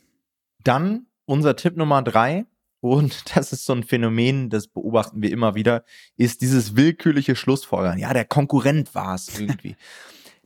Dann 0.64 1.08
unser 1.26 1.56
Tipp 1.56 1.76
Nummer 1.76 2.04
drei, 2.04 2.46
und 2.80 3.24
das 3.36 3.54
ist 3.54 3.66
so 3.66 3.74
ein 3.74 3.82
Phänomen, 3.82 4.52
das 4.52 4.68
beobachten 4.68 5.20
wir 5.24 5.32
immer 5.32 5.56
wieder, 5.56 5.84
ist 6.16 6.42
dieses 6.42 6.76
willkürliche 6.76 7.36
Schlussfolgern. 7.36 7.98
Ja, 7.98 8.14
der 8.14 8.26
Konkurrent 8.26 8.94
war 8.94 9.16
es 9.16 9.40
irgendwie. 9.40 9.76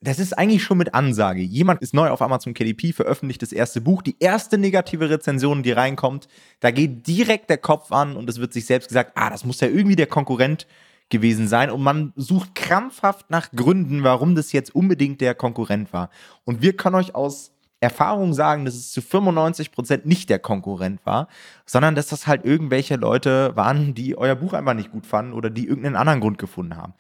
Das 0.02 0.20
ist 0.20 0.38
eigentlich 0.38 0.64
schon 0.64 0.78
mit 0.78 0.94
Ansage. 0.94 1.42
Jemand 1.42 1.82
ist 1.82 1.94
neu 1.94 2.10
auf 2.10 2.22
Amazon 2.22 2.54
KDP, 2.54 2.94
veröffentlicht 2.94 3.42
das 3.42 3.52
erste 3.52 3.82
Buch, 3.82 4.02
die 4.02 4.16
erste 4.20 4.58
negative 4.58 5.10
Rezension, 5.10 5.64
die 5.64 5.72
reinkommt, 5.72 6.28
da 6.60 6.72
geht 6.72 7.08
direkt 7.08 7.50
der 7.50 7.58
Kopf 7.58 7.92
an 7.92 8.16
und 8.16 8.30
es 8.30 8.40
wird 8.40 8.54
sich 8.54 8.66
selbst 8.66 8.88
gesagt, 8.88 9.12
ah, 9.16 9.30
das 9.30 9.44
muss 9.44 9.60
ja 9.60 9.68
irgendwie 9.68 9.96
der 9.96 10.08
Konkurrent 10.08 10.68
gewesen 11.10 11.48
sein 11.48 11.72
und 11.72 11.82
man 11.82 12.14
sucht 12.16 12.56
krampfhaft 12.56 13.30
nach 13.30 13.52
Gründen, 13.52 14.04
warum 14.04 14.36
das 14.36 14.52
jetzt 14.52 14.74
unbedingt 14.74 15.22
der 15.22 15.36
Konkurrent 15.36 15.92
war. 15.92 16.10
Und 16.46 16.62
wir 16.62 16.78
können 16.78 16.96
euch 16.96 17.16
aus 17.16 17.52
Erfahrung 17.82 18.34
sagen, 18.34 18.66
dass 18.66 18.76
es 18.76 18.92
zu 18.92 19.02
95 19.02 19.72
Prozent 19.72 20.06
nicht 20.06 20.30
der 20.30 20.40
Konkurrent 20.40 21.00
war, 21.06 21.28
sondern 21.66 21.96
dass 21.96 22.08
das 22.08 22.28
halt 22.28 22.46
irgendwelche 22.46 22.96
Leute 22.96 23.56
waren, 23.56 23.96
die 23.96 24.18
euer 24.18 24.36
Buch 24.36 24.54
einfach 24.54 24.74
nicht 24.74 24.92
gut 24.92 25.06
fanden 25.06 25.34
oder 25.34 25.50
die 25.50 25.66
irgendeinen 25.66 25.96
anderen 25.96 26.20
Grund 26.20 26.38
gefunden 26.38 26.76
haben 26.76 26.94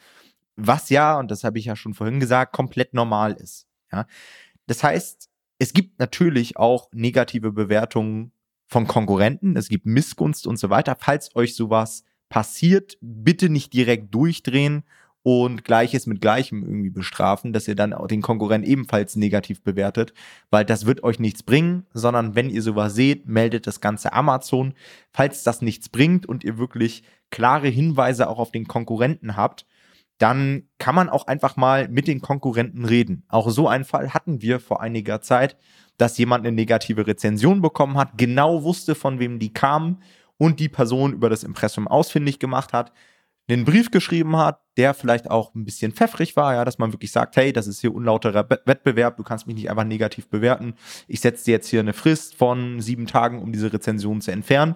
was 0.59 0.89
ja, 0.89 1.17
und 1.19 1.31
das 1.31 1.43
habe 1.43 1.59
ich 1.59 1.65
ja 1.65 1.75
schon 1.75 1.93
vorhin 1.93 2.19
gesagt, 2.19 2.53
komplett 2.53 2.93
normal 2.93 3.33
ist. 3.33 3.67
Ja? 3.91 4.05
Das 4.67 4.83
heißt, 4.83 5.29
es 5.59 5.73
gibt 5.73 5.99
natürlich 5.99 6.57
auch 6.57 6.89
negative 6.91 7.51
Bewertungen 7.51 8.31
von 8.67 8.87
Konkurrenten, 8.87 9.57
es 9.57 9.67
gibt 9.67 9.85
Missgunst 9.85 10.45
und 10.47 10.57
so 10.57 10.69
weiter. 10.69 10.95
Falls 10.99 11.35
euch 11.35 11.55
sowas 11.55 12.03
passiert, 12.29 12.97
bitte 13.01 13.49
nicht 13.49 13.73
direkt 13.73 14.13
durchdrehen 14.13 14.83
und 15.23 15.65
Gleiches 15.65 16.07
mit 16.07 16.21
Gleichem 16.21 16.63
irgendwie 16.63 16.91
bestrafen, 16.91 17.51
dass 17.51 17.67
ihr 17.67 17.75
dann 17.75 17.93
auch 17.93 18.07
den 18.07 18.21
Konkurrenten 18.21 18.69
ebenfalls 18.69 19.15
negativ 19.15 19.61
bewertet, 19.63 20.13
weil 20.49 20.63
das 20.63 20.85
wird 20.85 21.03
euch 21.03 21.19
nichts 21.19 21.43
bringen, 21.43 21.85
sondern 21.93 22.35
wenn 22.35 22.49
ihr 22.49 22.61
sowas 22.61 22.95
seht, 22.95 23.27
meldet 23.27 23.67
das 23.67 23.81
Ganze 23.81 24.13
Amazon. 24.13 24.73
Falls 25.11 25.43
das 25.43 25.61
nichts 25.61 25.89
bringt 25.89 26.25
und 26.25 26.43
ihr 26.43 26.57
wirklich 26.57 27.03
klare 27.31 27.67
Hinweise 27.67 28.29
auch 28.29 28.39
auf 28.39 28.51
den 28.51 28.67
Konkurrenten 28.67 29.35
habt, 29.35 29.65
dann 30.19 30.67
kann 30.77 30.95
man 30.95 31.09
auch 31.09 31.27
einfach 31.27 31.55
mal 31.55 31.87
mit 31.87 32.07
den 32.07 32.21
Konkurrenten 32.21 32.85
reden. 32.85 33.23
Auch 33.29 33.49
so 33.49 33.67
einen 33.67 33.85
Fall 33.85 34.13
hatten 34.13 34.41
wir 34.41 34.59
vor 34.59 34.81
einiger 34.81 35.21
Zeit, 35.21 35.57
dass 35.97 36.17
jemand 36.17 36.45
eine 36.45 36.55
negative 36.55 37.07
Rezension 37.07 37.61
bekommen 37.61 37.97
hat, 37.97 38.17
genau 38.17 38.63
wusste, 38.63 38.95
von 38.95 39.19
wem 39.19 39.39
die 39.39 39.53
kamen 39.53 40.03
und 40.37 40.59
die 40.59 40.69
Person 40.69 41.13
über 41.13 41.29
das 41.29 41.43
Impressum 41.43 41.87
ausfindig 41.87 42.37
gemacht 42.39 42.73
hat, 42.73 42.91
einen 43.47 43.65
Brief 43.65 43.91
geschrieben 43.91 44.37
hat, 44.37 44.61
der 44.77 44.93
vielleicht 44.93 45.29
auch 45.29 45.55
ein 45.55 45.65
bisschen 45.65 45.93
pfeffrig 45.93 46.35
war, 46.35 46.53
ja, 46.53 46.65
dass 46.65 46.77
man 46.77 46.93
wirklich 46.93 47.11
sagt, 47.11 47.35
hey, 47.35 47.51
das 47.51 47.67
ist 47.67 47.81
hier 47.81 47.93
unlauterer 47.95 48.47
Wettbewerb, 48.65 49.17
du 49.17 49.23
kannst 49.23 49.47
mich 49.47 49.55
nicht 49.55 49.69
einfach 49.69 49.85
negativ 49.85 50.29
bewerten. 50.29 50.75
Ich 51.07 51.21
setze 51.21 51.45
dir 51.45 51.51
jetzt 51.51 51.67
hier 51.67 51.79
eine 51.79 51.93
Frist 51.93 52.35
von 52.35 52.79
sieben 52.79 53.07
Tagen, 53.07 53.41
um 53.41 53.51
diese 53.51 53.73
Rezension 53.73 54.21
zu 54.21 54.31
entfernen. 54.31 54.75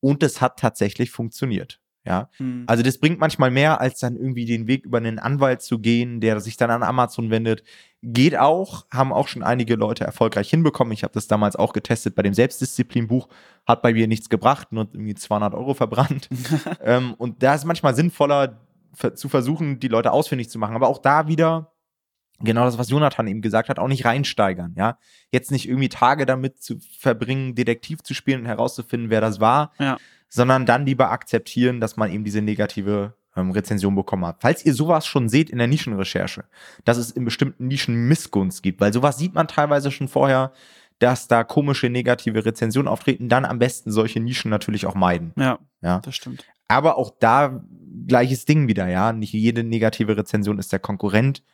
Und 0.00 0.22
es 0.22 0.40
hat 0.40 0.58
tatsächlich 0.58 1.10
funktioniert. 1.10 1.80
Ja, 2.06 2.28
mhm. 2.38 2.64
also 2.66 2.82
das 2.82 2.98
bringt 2.98 3.18
manchmal 3.18 3.50
mehr, 3.50 3.80
als 3.80 3.98
dann 3.98 4.16
irgendwie 4.16 4.44
den 4.44 4.66
Weg 4.66 4.84
über 4.84 4.98
einen 4.98 5.18
Anwalt 5.18 5.62
zu 5.62 5.78
gehen, 5.78 6.20
der 6.20 6.38
sich 6.40 6.58
dann 6.58 6.70
an 6.70 6.82
Amazon 6.82 7.30
wendet. 7.30 7.62
Geht 8.02 8.36
auch, 8.36 8.84
haben 8.92 9.10
auch 9.10 9.26
schon 9.26 9.42
einige 9.42 9.76
Leute 9.76 10.04
erfolgreich 10.04 10.50
hinbekommen. 10.50 10.92
Ich 10.92 11.02
habe 11.02 11.14
das 11.14 11.28
damals 11.28 11.56
auch 11.56 11.72
getestet 11.72 12.14
bei 12.14 12.22
dem 12.22 12.34
Selbstdisziplinbuch, 12.34 13.28
hat 13.66 13.80
bei 13.80 13.94
mir 13.94 14.06
nichts 14.06 14.28
gebracht, 14.28 14.70
nur 14.70 14.86
irgendwie 14.92 15.14
200 15.14 15.54
Euro 15.54 15.72
verbrannt. 15.72 16.28
ähm, 16.82 17.14
und 17.14 17.42
da 17.42 17.54
ist 17.54 17.64
manchmal 17.64 17.94
sinnvoller 17.94 18.60
zu 19.14 19.30
versuchen, 19.30 19.80
die 19.80 19.88
Leute 19.88 20.12
ausfindig 20.12 20.50
zu 20.50 20.58
machen. 20.58 20.76
Aber 20.76 20.88
auch 20.88 20.98
da 20.98 21.26
wieder 21.26 21.72
genau 22.40 22.66
das, 22.66 22.76
was 22.76 22.90
Jonathan 22.90 23.26
eben 23.28 23.40
gesagt 23.40 23.70
hat, 23.70 23.78
auch 23.78 23.88
nicht 23.88 24.04
reinsteigern, 24.04 24.74
ja. 24.76 24.98
Jetzt 25.32 25.50
nicht 25.50 25.68
irgendwie 25.68 25.88
Tage 25.88 26.26
damit 26.26 26.62
zu 26.62 26.78
verbringen, 26.98 27.54
Detektiv 27.54 28.02
zu 28.02 28.12
spielen 28.12 28.40
und 28.40 28.46
herauszufinden, 28.46 29.08
wer 29.08 29.22
das 29.22 29.40
war, 29.40 29.72
ja 29.78 29.96
sondern 30.34 30.66
dann 30.66 30.84
lieber 30.84 31.12
akzeptieren, 31.12 31.80
dass 31.80 31.96
man 31.96 32.10
eben 32.10 32.24
diese 32.24 32.42
negative 32.42 33.14
ähm, 33.36 33.52
Rezension 33.52 33.94
bekommen 33.94 34.26
hat. 34.26 34.38
Falls 34.40 34.64
ihr 34.66 34.74
sowas 34.74 35.06
schon 35.06 35.28
seht 35.28 35.48
in 35.48 35.58
der 35.58 35.68
Nischenrecherche, 35.68 36.44
dass 36.84 36.96
es 36.96 37.12
in 37.12 37.24
bestimmten 37.24 37.68
Nischen 37.68 38.08
Missgunst 38.08 38.64
gibt, 38.64 38.80
weil 38.80 38.92
sowas 38.92 39.16
sieht 39.16 39.34
man 39.34 39.46
teilweise 39.46 39.92
schon 39.92 40.08
vorher, 40.08 40.50
dass 40.98 41.28
da 41.28 41.44
komische 41.44 41.88
negative 41.88 42.44
Rezensionen 42.44 42.88
auftreten, 42.88 43.28
dann 43.28 43.44
am 43.44 43.60
besten 43.60 43.92
solche 43.92 44.18
Nischen 44.18 44.50
natürlich 44.50 44.86
auch 44.86 44.96
meiden. 44.96 45.32
Ja, 45.36 45.60
ja. 45.82 46.00
das 46.00 46.16
stimmt. 46.16 46.44
Aber 46.66 46.98
auch 46.98 47.12
da 47.20 47.62
gleiches 48.08 48.44
Ding 48.44 48.66
wieder, 48.66 48.88
ja. 48.88 49.12
Nicht 49.12 49.34
jede 49.34 49.62
negative 49.62 50.16
Rezension 50.16 50.58
ist 50.58 50.72
der 50.72 50.80
Konkurrent. 50.80 51.44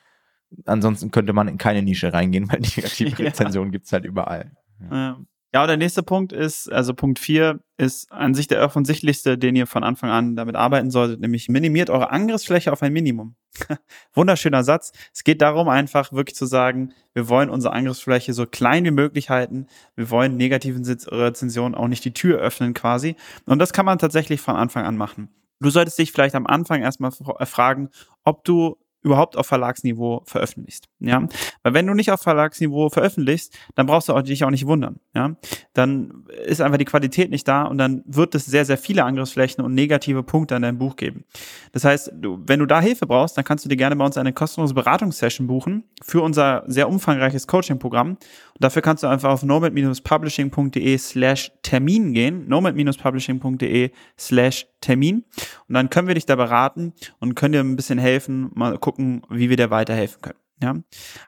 Ansonsten 0.65 1.11
könnte 1.11 1.35
man 1.35 1.49
in 1.49 1.59
keine 1.59 1.83
Nische 1.83 2.15
reingehen, 2.15 2.51
weil 2.51 2.61
negative 2.61 3.11
ja. 3.11 3.29
Rezensionen 3.29 3.73
gibt 3.73 3.85
es 3.85 3.93
halt 3.93 4.07
überall. 4.07 4.53
Ja. 4.91 5.19
Ja, 5.53 5.63
und 5.63 5.69
der 5.69 5.77
nächste 5.77 6.05
Punkt 6.05 6.33
ist, 6.33 6.71
also 6.71 6.95
Punkt 6.95 7.19
4 7.19 7.59
ist 7.77 8.13
an 8.13 8.35
sich 8.35 8.47
der 8.47 8.63
offensichtlichste, 8.65 9.37
den 9.37 9.57
ihr 9.57 9.67
von 9.67 9.83
Anfang 9.83 10.09
an 10.11 10.37
damit 10.37 10.55
arbeiten 10.55 10.93
solltet, 10.93 11.21
nämlich 11.21 11.49
minimiert 11.49 11.91
eure 11.91 12.11
Angriffsfläche 12.11 12.73
auf 12.73 12.83
ein 12.83 12.93
Minimum. 12.93 13.35
Wunderschöner 14.15 14.63
Satz. 14.63 14.93
Es 15.13 15.25
geht 15.25 15.43
darum, 15.43 15.69
einfach 15.69 16.13
wirklich 16.13 16.37
zu 16.37 16.47
sagen, 16.47 16.93
wir 17.15 17.29
wollen 17.29 17.51
unsere 17.51 17.75
Angriffsfläche 17.75 18.33
so 18.33 18.47
klein 18.47 18.85
wie 18.85 18.93
möglich 18.93 19.29
halten. 19.29 19.67
Wir 19.97 20.09
wollen 20.11 20.37
negativen 20.37 20.85
Rezensionen 20.85 21.75
auch 21.75 21.89
nicht 21.89 22.05
die 22.05 22.15
Tür 22.15 22.39
öffnen 22.39 22.73
quasi. 22.73 23.17
Und 23.47 23.59
das 23.59 23.73
kann 23.73 23.87
man 23.87 23.99
tatsächlich 23.99 24.41
von 24.41 24.55
Anfang 24.55 24.85
an 24.85 24.97
machen. 24.97 25.31
Du 25.59 25.69
solltest 25.71 25.99
dich 25.99 26.13
vielleicht 26.13 26.37
am 26.37 26.47
Anfang 26.47 26.81
erstmal 26.81 27.11
fragen, 27.11 27.91
ob 28.23 28.45
du 28.45 28.77
überhaupt 29.03 29.37
auf 29.37 29.47
Verlagsniveau 29.47 30.23
veröffentlichst. 30.25 30.89
Ja, 30.99 31.27
weil 31.63 31.75
wenn 31.75 31.87
du 31.87 31.95
nicht 31.95 32.11
auf 32.13 32.21
Verlagsniveau 32.21 32.91
veröffentlichst, 32.91 33.57
dann 33.75 33.87
brauchst 33.87 34.09
du 34.09 34.21
dich 34.23 34.45
auch 34.45 34.51
nicht 34.51 34.67
wundern. 34.67 35.01
Ja, 35.15 35.37
dann 35.73 36.25
ist 36.45 36.61
einfach 36.61 36.79
die 36.79 36.85
Qualität 36.85 37.31
nicht 37.31 37.49
da 37.49 37.65
und 37.65 37.79
dann 37.79 38.03
wird 38.07 38.35
es 38.35 38.47
sehr, 38.47 38.65
sehr 38.65 38.79
viele 38.79 39.05
Angriffsflächen 39.05 39.65
und 39.65 39.75
negative 39.75 40.23
Punkte 40.23 40.57
an 40.57 40.63
deinem 40.63 40.79
Buch 40.79 40.97
geben. 40.97 41.25
Das 41.73 41.85
heißt, 41.85 42.13
du, 42.15 42.43
wenn 42.47 42.61
du 42.61 42.67
da 42.67 42.81
Hilfe 42.81 43.07
brauchst, 43.07 43.37
dann 43.37 43.45
kannst 43.45 43.65
du 43.65 43.69
dir 43.69 43.77
gerne 43.77 43.97
bei 43.97 44.05
uns 44.05 44.17
eine 44.19 44.33
kostenlose 44.33 44.75
Beratungssession 44.75 45.47
buchen 45.47 45.85
für 46.03 46.21
unser 46.21 46.65
sehr 46.67 46.89
umfangreiches 46.89 47.47
Coaching-Programm. 47.47 48.19
Dafür 48.61 48.83
kannst 48.83 49.03
du 49.03 49.07
einfach 49.07 49.31
auf 49.31 49.43
nomad-publishing.de 49.43 50.99
slash 50.99 51.51
Termin 51.63 52.13
gehen, 52.13 52.47
nomad-publishing.de 52.47 53.91
slash 54.19 54.67
Termin. 54.81 55.25
Und 55.67 55.75
dann 55.75 55.91
können 55.91 56.09
wir 56.09 56.15
dich 56.15 56.27
da 56.27 56.37
beraten 56.37 56.93
und 57.19 57.35
können 57.35 57.53
dir 57.53 57.61
ein 57.61 57.77
bisschen 57.77 57.99
helfen, 57.99 58.51
mal 58.55 58.79
gucken, 58.79 59.23
wie 59.31 59.49
wir 59.49 59.57
dir 59.57 59.71
weiterhelfen 59.71 60.21
können. 60.21 60.39
Ja. 60.63 60.75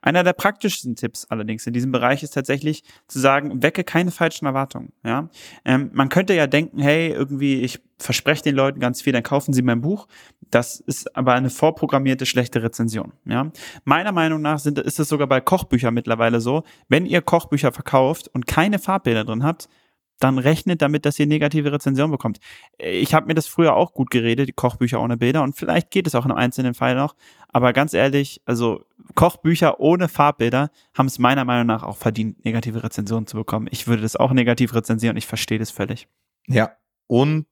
Einer 0.03 0.25
der 0.25 0.35
praktischsten 0.35 0.95
Tipps 0.95 1.25
allerdings 1.27 1.67
in 1.67 1.73
diesem 1.73 1.91
Bereich 1.91 2.23
ist 2.23 2.33
tatsächlich 2.33 2.85
zu 3.09 3.19
sagen, 3.19 3.63
wecke 3.63 3.83
keine 3.83 4.11
falschen 4.11 4.47
Erwartungen. 4.47 4.93
Ja. 5.05 5.31
Ähm, 5.65 5.91
man 5.95 6.09
könnte 6.09 6.35
ja 6.35 6.47
denken, 6.47 6.81
hey, 6.81 7.09
irgendwie, 7.09 7.61
ich 7.61 7.81
verspreche 7.99 8.43
den 8.43 8.55
Leuten 8.55 8.81
ganz 8.81 9.01
viel, 9.01 9.13
dann 9.13 9.23
kaufen 9.23 9.53
sie 9.55 9.63
mein 9.63 9.81
Buch. 9.81 10.07
Das 10.51 10.81
ist 10.81 11.17
aber 11.17 11.33
eine 11.33 11.49
vorprogrammierte 11.49 12.27
schlechte 12.27 12.63
Rezension. 12.63 13.13
Ja. 13.25 13.51
Meiner 13.85 14.13
Meinung 14.13 14.43
nach 14.43 14.59
sind, 14.59 14.79
ist 14.79 15.01
es 15.01 15.09
sogar 15.09 15.27
bei 15.27 15.41
Kochbüchern 15.41 15.95
mittlerweile 15.95 16.41
so, 16.41 16.65
wenn 16.89 17.07
ihr 17.07 17.23
Kochbücher 17.23 17.73
verkauft 17.73 18.29
und 18.29 18.47
keine 18.47 18.79
Farbbilder 18.79 19.25
drin 19.25 19.45
habt, 19.45 19.69
dann 20.19 20.39
rechnet 20.39 20.83
damit, 20.83 21.05
dass 21.05 21.19
ihr 21.19 21.27
negative 21.27 21.73
Rezensionen 21.73 22.13
bekommt. 22.13 22.39
Ich 22.79 23.15
habe 23.15 23.27
mir 23.27 23.35
das 23.35 23.47
früher 23.47 23.75
auch 23.75 23.93
gut 23.93 24.11
geredet, 24.11 24.55
Kochbücher 24.57 25.01
ohne 25.01 25.17
Bilder 25.17 25.43
und 25.43 25.57
vielleicht 25.57 25.91
geht 25.91 26.07
es 26.07 26.15
auch 26.15 26.25
in 26.25 26.31
einem 26.31 26.39
einzelnen 26.39 26.75
Fall 26.75 26.95
noch, 26.95 27.15
aber 27.49 27.73
ganz 27.73 27.95
ehrlich, 27.95 28.41
also 28.45 28.85
Kochbücher 29.15 29.81
ohne 29.81 30.09
Farbbilder 30.09 30.71
haben 30.97 31.07
es 31.07 31.19
meiner 31.19 31.45
Meinung 31.45 31.67
nach 31.67 31.83
auch 31.83 31.97
verdient, 31.97 32.45
negative 32.45 32.83
Rezensionen 32.83 33.27
zu 33.27 33.37
bekommen. 33.37 33.69
Ich 33.71 33.87
würde 33.87 34.03
das 34.03 34.17
auch 34.17 34.33
negativ 34.33 34.75
rezensieren 34.75 35.17
ich 35.17 35.27
verstehe 35.27 35.59
das 35.59 35.71
völlig. 35.71 36.09
Ja, 36.47 36.73
und 37.07 37.47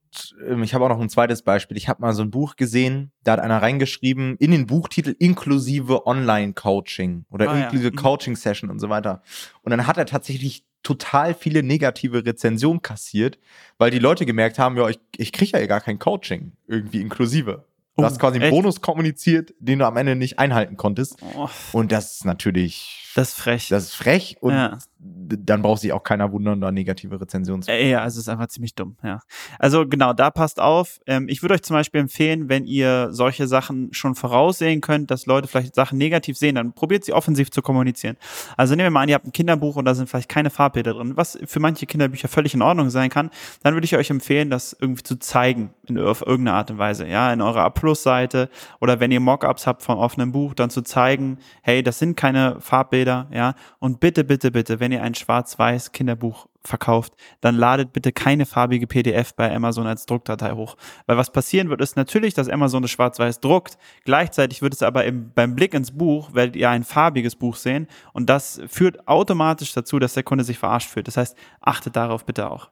ähm, 0.47 0.63
ich 0.63 0.75
habe 0.75 0.85
auch 0.85 0.89
noch 0.89 1.01
ein 1.01 1.09
zweites 1.09 1.43
Beispiel. 1.43 1.77
Ich 1.77 1.89
habe 1.89 2.01
mal 2.03 2.13
so 2.13 2.23
ein 2.23 2.31
Buch 2.31 2.57
gesehen, 2.57 3.13
da 3.23 3.33
hat 3.33 3.41
einer 3.41 3.63
reingeschrieben, 3.63 4.37
in 4.37 4.51
den 4.51 4.67
Buchtitel 4.67 5.15
inklusive 5.19 6.07
Online-Coaching 6.07 7.27
oder 7.31 7.51
ah, 7.51 7.59
inklusive 7.59 7.89
ja. 7.89 7.93
Mhm. 7.93 7.97
Coaching-Session 7.97 8.71
und 8.71 8.81
so 8.81 8.89
weiter. 8.89 9.23
Und 9.63 9.71
dann 9.71 9.87
hat 9.87 9.99
er 9.99 10.07
tatsächlich 10.07 10.65
total 10.83 11.35
viele 11.35 11.63
negative 11.63 12.25
Rezensionen 12.25 12.83
kassiert, 12.83 13.39
weil 13.79 13.91
die 13.91 13.99
Leute 13.99 14.25
gemerkt 14.25 14.59
haben, 14.59 14.77
ja, 14.77 14.89
ich, 14.89 14.99
ich 15.17 15.33
kriege 15.33 15.59
ja 15.59 15.67
gar 15.67 15.81
kein 15.81 15.99
Coaching 15.99 16.53
irgendwie 16.67 17.01
inklusive. 17.01 17.65
Du 17.97 18.03
oh, 18.03 18.07
hast 18.07 18.19
quasi 18.19 18.37
einen 18.37 18.45
echt? 18.45 18.55
Bonus 18.55 18.81
kommuniziert, 18.81 19.53
den 19.59 19.81
du 19.81 19.87
am 19.87 19.97
Ende 19.97 20.17
nicht 20.17 20.39
einhalten 20.39 20.77
konntest. 20.77 21.17
Oh. 21.37 21.49
Und 21.73 21.93
das 21.93 22.15
ist 22.15 22.25
natürlich 22.25 23.10
das 23.15 23.31
ist 23.31 23.39
frech. 23.39 23.69
Das 23.69 23.85
ist 23.85 23.95
frech 23.95 24.37
und 24.41 24.53
ja. 24.53 24.79
dann 24.99 25.63
braucht 25.63 25.81
sich 25.81 25.93
auch 25.93 26.03
keiner 26.03 26.31
wundern, 26.33 26.61
da 26.61 26.71
negative 26.71 27.21
Rezensionen 27.21 27.63
zu 27.63 27.73
Ja, 27.73 28.03
also 28.03 28.19
es 28.19 28.27
ist 28.27 28.29
einfach 28.29 28.47
ziemlich 28.49 28.75
dumm, 28.75 28.97
ja. 29.03 29.21
Also 29.59 29.87
genau, 29.87 30.13
da 30.13 30.31
passt 30.31 30.61
auf. 30.61 31.01
Ähm, 31.07 31.29
ich 31.29 31.43
würde 31.43 31.55
euch 31.55 31.63
zum 31.63 31.75
Beispiel 31.75 32.01
empfehlen, 32.01 32.49
wenn 32.49 32.65
ihr 32.65 33.09
solche 33.11 33.49
Sachen 33.49 33.93
schon 33.93 34.15
voraussehen 34.15 34.81
könnt, 34.81 35.11
dass 35.11 35.27
Leute 35.27 35.49
vielleicht 35.49 35.75
Sachen 35.75 35.99
negativ 35.99 36.39
sehen, 36.39 36.55
dann 36.55 36.73
probiert 36.73 37.05
sie 37.05 37.13
offensiv 37.13 37.51
zu 37.51 37.63
kommunizieren. 37.63 38.17
Also 38.57 38.75
nehmen 38.75 38.87
wir 38.87 38.91
mal 38.91 39.03
an, 39.03 39.09
ihr 39.09 39.17
habt 39.17 39.27
ein 39.27 39.33
Kinderbuch 39.33 39.77
und 39.77 39.85
da 39.85 39.95
sind 39.95 40.09
vielleicht 40.09 40.29
keine 40.29 40.51
Farbbilder 40.51 40.95
drin, 40.95 41.17
was 41.17 41.39
für 41.45 41.61
manche 41.61 41.87
Kinderbücher 41.87 42.29
völlig 42.29 42.55
in 42.55 42.63
Ordnung 42.63 42.91
sein 42.91 43.11
kann, 43.11 43.31
dann 43.63 43.75
würde 43.75 43.85
ich 43.85 43.97
euch 43.97 44.11
empfehlen, 44.11 44.51
das 44.51 44.77
irgendwie 44.79 45.03
zu 45.03 45.19
zeigen, 45.19 45.75
in, 45.89 45.99
auf 45.99 46.23
irgendeine 46.23 46.57
Art 46.57 46.71
und 46.71 46.79
Weise, 46.79 47.07
ja, 47.07 47.33
in 47.33 47.41
eurer 47.41 47.65
A-Plus-Seite 47.65 48.49
oder 48.81 49.01
wenn 49.01 49.11
ihr 49.11 49.21
Mockups 49.21 49.67
habt 49.67 49.83
vom 49.83 49.99
offenen 49.99 50.33
Buch, 50.33 50.55
dann 50.55 50.71
zu 50.71 50.83
zeigen, 50.83 51.39
hey, 51.63 51.83
das 51.83 51.99
sind 51.99 52.17
keine 52.17 52.61
Farbbilder, 52.61 53.00
Bilder, 53.01 53.29
ja. 53.33 53.55
Und 53.79 53.99
bitte, 53.99 54.25
bitte, 54.25 54.51
bitte, 54.51 54.79
wenn 54.79 54.93
ihr 54.93 55.03
ein 55.03 55.15
schwarz-weiß 55.15 55.93
Kinderbuch 55.93 56.49
verkauft, 56.63 57.15
dann 57.41 57.55
ladet 57.55 57.95
bitte 57.95 58.13
keine 58.13 58.45
farbige 58.45 58.87
PDF 58.87 59.35
bei 59.35 59.55
Amazon 59.55 59.87
als 59.87 60.05
Druckdatei 60.05 60.53
hoch. 60.53 60.77
Weil 61.07 61.17
was 61.17 61.33
passieren 61.33 61.71
wird, 61.71 61.81
ist 61.81 61.97
natürlich, 61.97 62.35
dass 62.35 62.51
Amazon 62.51 62.83
das 62.83 62.91
schwarz-weiß 62.91 63.41
druckt. 63.41 63.79
Gleichzeitig 64.05 64.61
wird 64.61 64.75
es 64.75 64.83
aber 64.83 65.07
im, 65.07 65.33
beim 65.33 65.55
Blick 65.55 65.73
ins 65.73 65.93
Buch, 65.93 66.35
werdet 66.35 66.57
ihr 66.57 66.69
ein 66.69 66.85
farbiges 66.85 67.37
Buch 67.37 67.57
sehen. 67.57 67.87
Und 68.13 68.29
das 68.29 68.61
führt 68.67 69.09
automatisch 69.09 69.73
dazu, 69.73 69.99
dass 69.99 70.13
der 70.13 70.23
Kunde 70.23 70.45
sich 70.45 70.59
verarscht 70.59 70.91
fühlt. 70.91 71.09
Das 71.09 71.17
heißt, 71.17 71.35
achtet 71.63 71.97
darauf 71.97 72.27
bitte 72.27 72.51
auch. 72.51 72.71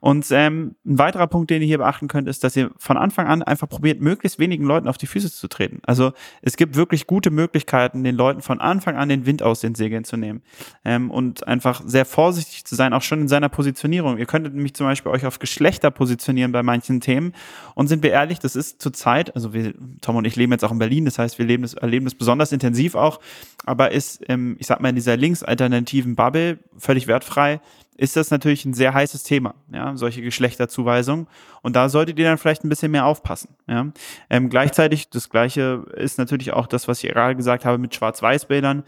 Und 0.00 0.26
ähm, 0.30 0.76
ein 0.86 0.98
weiterer 0.98 1.26
Punkt, 1.26 1.50
den 1.50 1.60
ihr 1.60 1.68
hier 1.68 1.78
beachten 1.78 2.08
könnt, 2.08 2.28
ist, 2.28 2.42
dass 2.42 2.56
ihr 2.56 2.70
von 2.78 2.96
Anfang 2.96 3.26
an 3.26 3.42
einfach 3.42 3.68
probiert, 3.68 4.00
möglichst 4.00 4.38
wenigen 4.38 4.64
Leuten 4.64 4.88
auf 4.88 4.96
die 4.96 5.06
Füße 5.06 5.30
zu 5.30 5.48
treten. 5.48 5.80
Also 5.84 6.12
es 6.42 6.56
gibt 6.56 6.74
wirklich 6.74 7.06
gute 7.06 7.30
Möglichkeiten, 7.30 8.02
den 8.02 8.16
Leuten 8.16 8.40
von 8.40 8.60
Anfang 8.60 8.96
an 8.96 9.08
den 9.08 9.26
Wind 9.26 9.42
aus 9.42 9.60
den 9.60 9.74
Segeln 9.74 10.04
zu 10.04 10.16
nehmen 10.16 10.42
ähm, 10.84 11.10
und 11.10 11.46
einfach 11.46 11.82
sehr 11.84 12.06
vorsichtig 12.06 12.64
zu 12.64 12.74
sein, 12.74 12.94
auch 12.94 13.02
schon 13.02 13.20
in 13.20 13.28
seiner 13.28 13.48
Positionierung. 13.48 14.16
Ihr 14.16 14.26
könntet 14.26 14.54
nämlich 14.54 14.74
zum 14.74 14.86
Beispiel 14.86 15.12
euch 15.12 15.26
auf 15.26 15.38
Geschlechter 15.38 15.90
positionieren 15.90 16.52
bei 16.52 16.62
manchen 16.62 17.00
Themen. 17.00 17.34
Und 17.74 17.88
sind 17.88 18.02
wir 18.02 18.10
ehrlich, 18.10 18.38
das 18.38 18.56
ist 18.56 18.80
zurzeit, 18.80 19.34
also 19.34 19.52
wir, 19.52 19.74
Tom 20.00 20.16
und 20.16 20.24
ich 20.24 20.36
leben 20.36 20.52
jetzt 20.52 20.64
auch 20.64 20.72
in 20.72 20.78
Berlin, 20.78 21.04
das 21.04 21.18
heißt, 21.18 21.38
wir 21.38 21.46
leben 21.46 21.62
das, 21.62 21.74
erleben 21.74 22.06
das 22.06 22.14
besonders 22.14 22.52
intensiv 22.52 22.94
auch, 22.94 23.20
aber 23.66 23.90
ist, 23.90 24.22
ähm, 24.28 24.56
ich 24.58 24.66
sag 24.66 24.80
mal, 24.80 24.88
in 24.88 24.94
dieser 24.94 25.16
linksalternativen 25.16 26.16
Bubble 26.16 26.58
völlig 26.78 27.06
wertfrei 27.06 27.60
ist 28.00 28.16
das 28.16 28.30
natürlich 28.30 28.64
ein 28.64 28.72
sehr 28.72 28.94
heißes 28.94 29.24
Thema, 29.24 29.54
ja, 29.70 29.94
solche 29.94 30.22
Geschlechterzuweisungen. 30.22 31.26
Und 31.60 31.76
da 31.76 31.90
solltet 31.90 32.18
ihr 32.18 32.24
dann 32.24 32.38
vielleicht 32.38 32.64
ein 32.64 32.70
bisschen 32.70 32.90
mehr 32.90 33.04
aufpassen. 33.04 33.56
Ja. 33.68 33.92
Ähm, 34.30 34.48
gleichzeitig, 34.48 35.10
das 35.10 35.28
Gleiche 35.28 35.84
ist 35.96 36.16
natürlich 36.16 36.54
auch 36.54 36.66
das, 36.66 36.88
was 36.88 37.04
ich 37.04 37.10
gerade 37.10 37.36
gesagt 37.36 37.66
habe 37.66 37.76
mit 37.76 37.94
Schwarz-Weiß-Bildern. 37.94 38.84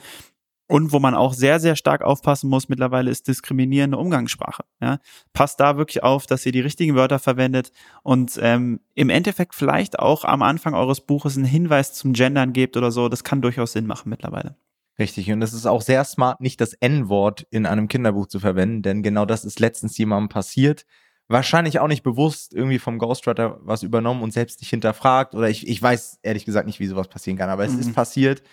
Und 0.66 0.92
wo 0.92 0.98
man 0.98 1.14
auch 1.14 1.34
sehr, 1.34 1.60
sehr 1.60 1.76
stark 1.76 2.00
aufpassen 2.00 2.48
muss 2.48 2.70
mittlerweile, 2.70 3.10
ist 3.10 3.28
diskriminierende 3.28 3.98
Umgangssprache. 3.98 4.64
Ja. 4.80 4.98
Passt 5.34 5.60
da 5.60 5.76
wirklich 5.76 6.02
auf, 6.02 6.24
dass 6.24 6.46
ihr 6.46 6.52
die 6.52 6.60
richtigen 6.60 6.94
Wörter 6.94 7.18
verwendet 7.18 7.70
und 8.02 8.38
ähm, 8.40 8.80
im 8.94 9.10
Endeffekt 9.10 9.54
vielleicht 9.54 9.98
auch 9.98 10.24
am 10.24 10.40
Anfang 10.40 10.72
eures 10.72 11.02
Buches 11.02 11.36
einen 11.36 11.44
Hinweis 11.44 11.92
zum 11.92 12.14
Gendern 12.14 12.54
gebt 12.54 12.78
oder 12.78 12.90
so. 12.90 13.10
Das 13.10 13.24
kann 13.24 13.42
durchaus 13.42 13.72
Sinn 13.72 13.86
machen 13.86 14.08
mittlerweile. 14.08 14.56
Richtig, 15.02 15.32
und 15.32 15.42
es 15.42 15.52
ist 15.52 15.66
auch 15.66 15.82
sehr 15.82 16.04
smart, 16.04 16.40
nicht 16.40 16.60
das 16.60 16.74
N-Wort 16.74 17.44
in 17.50 17.66
einem 17.66 17.88
Kinderbuch 17.88 18.28
zu 18.28 18.38
verwenden, 18.38 18.82
denn 18.82 19.02
genau 19.02 19.24
das 19.24 19.44
ist 19.44 19.58
letztens 19.58 19.98
jemandem 19.98 20.28
passiert. 20.28 20.86
Wahrscheinlich 21.26 21.80
auch 21.80 21.88
nicht 21.88 22.04
bewusst 22.04 22.54
irgendwie 22.54 22.78
vom 22.78 22.98
Ghostwriter 22.98 23.58
was 23.62 23.82
übernommen 23.82 24.22
und 24.22 24.32
selbst 24.32 24.60
nicht 24.60 24.70
hinterfragt. 24.70 25.34
Oder 25.34 25.50
ich, 25.50 25.66
ich 25.66 25.82
weiß 25.82 26.20
ehrlich 26.22 26.44
gesagt 26.44 26.68
nicht, 26.68 26.78
wie 26.78 26.86
sowas 26.86 27.08
passieren 27.08 27.36
kann, 27.36 27.50
aber 27.50 27.64
es 27.64 27.72
mhm. 27.72 27.80
ist 27.80 27.94
passiert. 27.94 28.44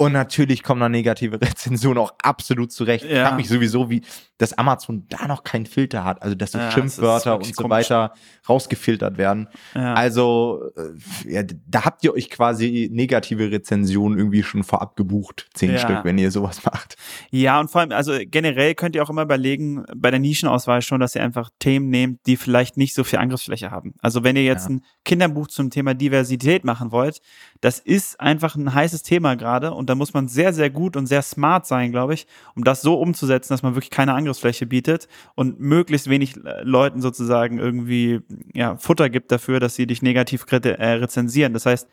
Und 0.00 0.12
natürlich 0.12 0.62
kommen 0.62 0.80
da 0.80 0.88
negative 0.88 1.38
Rezensionen 1.42 1.98
auch 1.98 2.14
absolut 2.22 2.72
zurecht. 2.72 3.04
Ja. 3.04 3.10
Ich 3.10 3.18
frage 3.20 3.36
mich 3.36 3.48
sowieso, 3.50 3.90
wie 3.90 4.00
das 4.38 4.56
Amazon 4.56 5.04
da 5.10 5.26
noch 5.26 5.44
keinen 5.44 5.66
Filter 5.66 6.04
hat. 6.04 6.22
Also, 6.22 6.34
dass 6.34 6.52
so 6.52 6.58
ja, 6.58 6.70
Schimpfwörter 6.70 7.36
und 7.36 7.54
so 7.54 7.64
komisch. 7.64 7.90
weiter 7.90 8.14
rausgefiltert 8.48 9.18
werden. 9.18 9.48
Ja. 9.74 9.92
Also, 9.92 10.70
äh, 10.74 11.30
ja, 11.30 11.42
da 11.66 11.84
habt 11.84 12.02
ihr 12.02 12.14
euch 12.14 12.30
quasi 12.30 12.88
negative 12.90 13.50
Rezensionen 13.50 14.18
irgendwie 14.18 14.42
schon 14.42 14.64
vorab 14.64 14.96
gebucht. 14.96 15.50
Zehn 15.52 15.76
Stück, 15.76 16.02
wenn 16.04 16.16
ihr 16.16 16.30
sowas 16.30 16.64
macht. 16.64 16.96
Ja, 17.30 17.60
und 17.60 17.70
vor 17.70 17.82
allem, 17.82 17.92
also 17.92 18.14
generell 18.24 18.74
könnt 18.74 18.96
ihr 18.96 19.02
auch 19.02 19.10
immer 19.10 19.22
überlegen, 19.24 19.84
bei 19.94 20.10
der 20.10 20.18
Nischenauswahl 20.18 20.80
schon, 20.80 21.00
dass 21.00 21.14
ihr 21.14 21.22
einfach 21.22 21.50
Themen 21.58 21.90
nehmt, 21.90 22.20
die 22.24 22.38
vielleicht 22.38 22.78
nicht 22.78 22.94
so 22.94 23.04
viel 23.04 23.18
Angriffsfläche 23.18 23.70
haben. 23.70 23.92
Also, 24.00 24.24
wenn 24.24 24.36
ihr 24.36 24.44
jetzt 24.44 24.70
ein 24.70 24.82
Kinderbuch 25.04 25.48
zum 25.48 25.68
Thema 25.68 25.92
Diversität 25.92 26.64
machen 26.64 26.90
wollt, 26.90 27.20
das 27.60 27.78
ist 27.78 28.18
einfach 28.18 28.56
ein 28.56 28.72
heißes 28.72 29.02
Thema 29.02 29.36
gerade 29.36 29.74
und 29.74 29.89
da 29.90 29.94
muss 29.96 30.14
man 30.14 30.28
sehr, 30.28 30.52
sehr 30.52 30.70
gut 30.70 30.96
und 30.96 31.06
sehr 31.06 31.22
smart 31.22 31.66
sein, 31.66 31.90
glaube 31.90 32.14
ich, 32.14 32.26
um 32.54 32.64
das 32.64 32.80
so 32.80 32.94
umzusetzen, 32.94 33.52
dass 33.52 33.62
man 33.62 33.74
wirklich 33.74 33.90
keine 33.90 34.14
Angriffsfläche 34.14 34.66
bietet 34.66 35.08
und 35.34 35.60
möglichst 35.60 36.08
wenig 36.08 36.36
äh, 36.36 36.62
Leuten 36.62 37.02
sozusagen 37.02 37.58
irgendwie 37.58 38.20
ja, 38.54 38.76
Futter 38.76 39.10
gibt 39.10 39.32
dafür, 39.32 39.60
dass 39.60 39.74
sie 39.74 39.86
dich 39.86 40.00
negativ 40.00 40.46
äh, 40.50 40.86
rezensieren. 40.92 41.52
Das 41.52 41.66
heißt, 41.66 41.88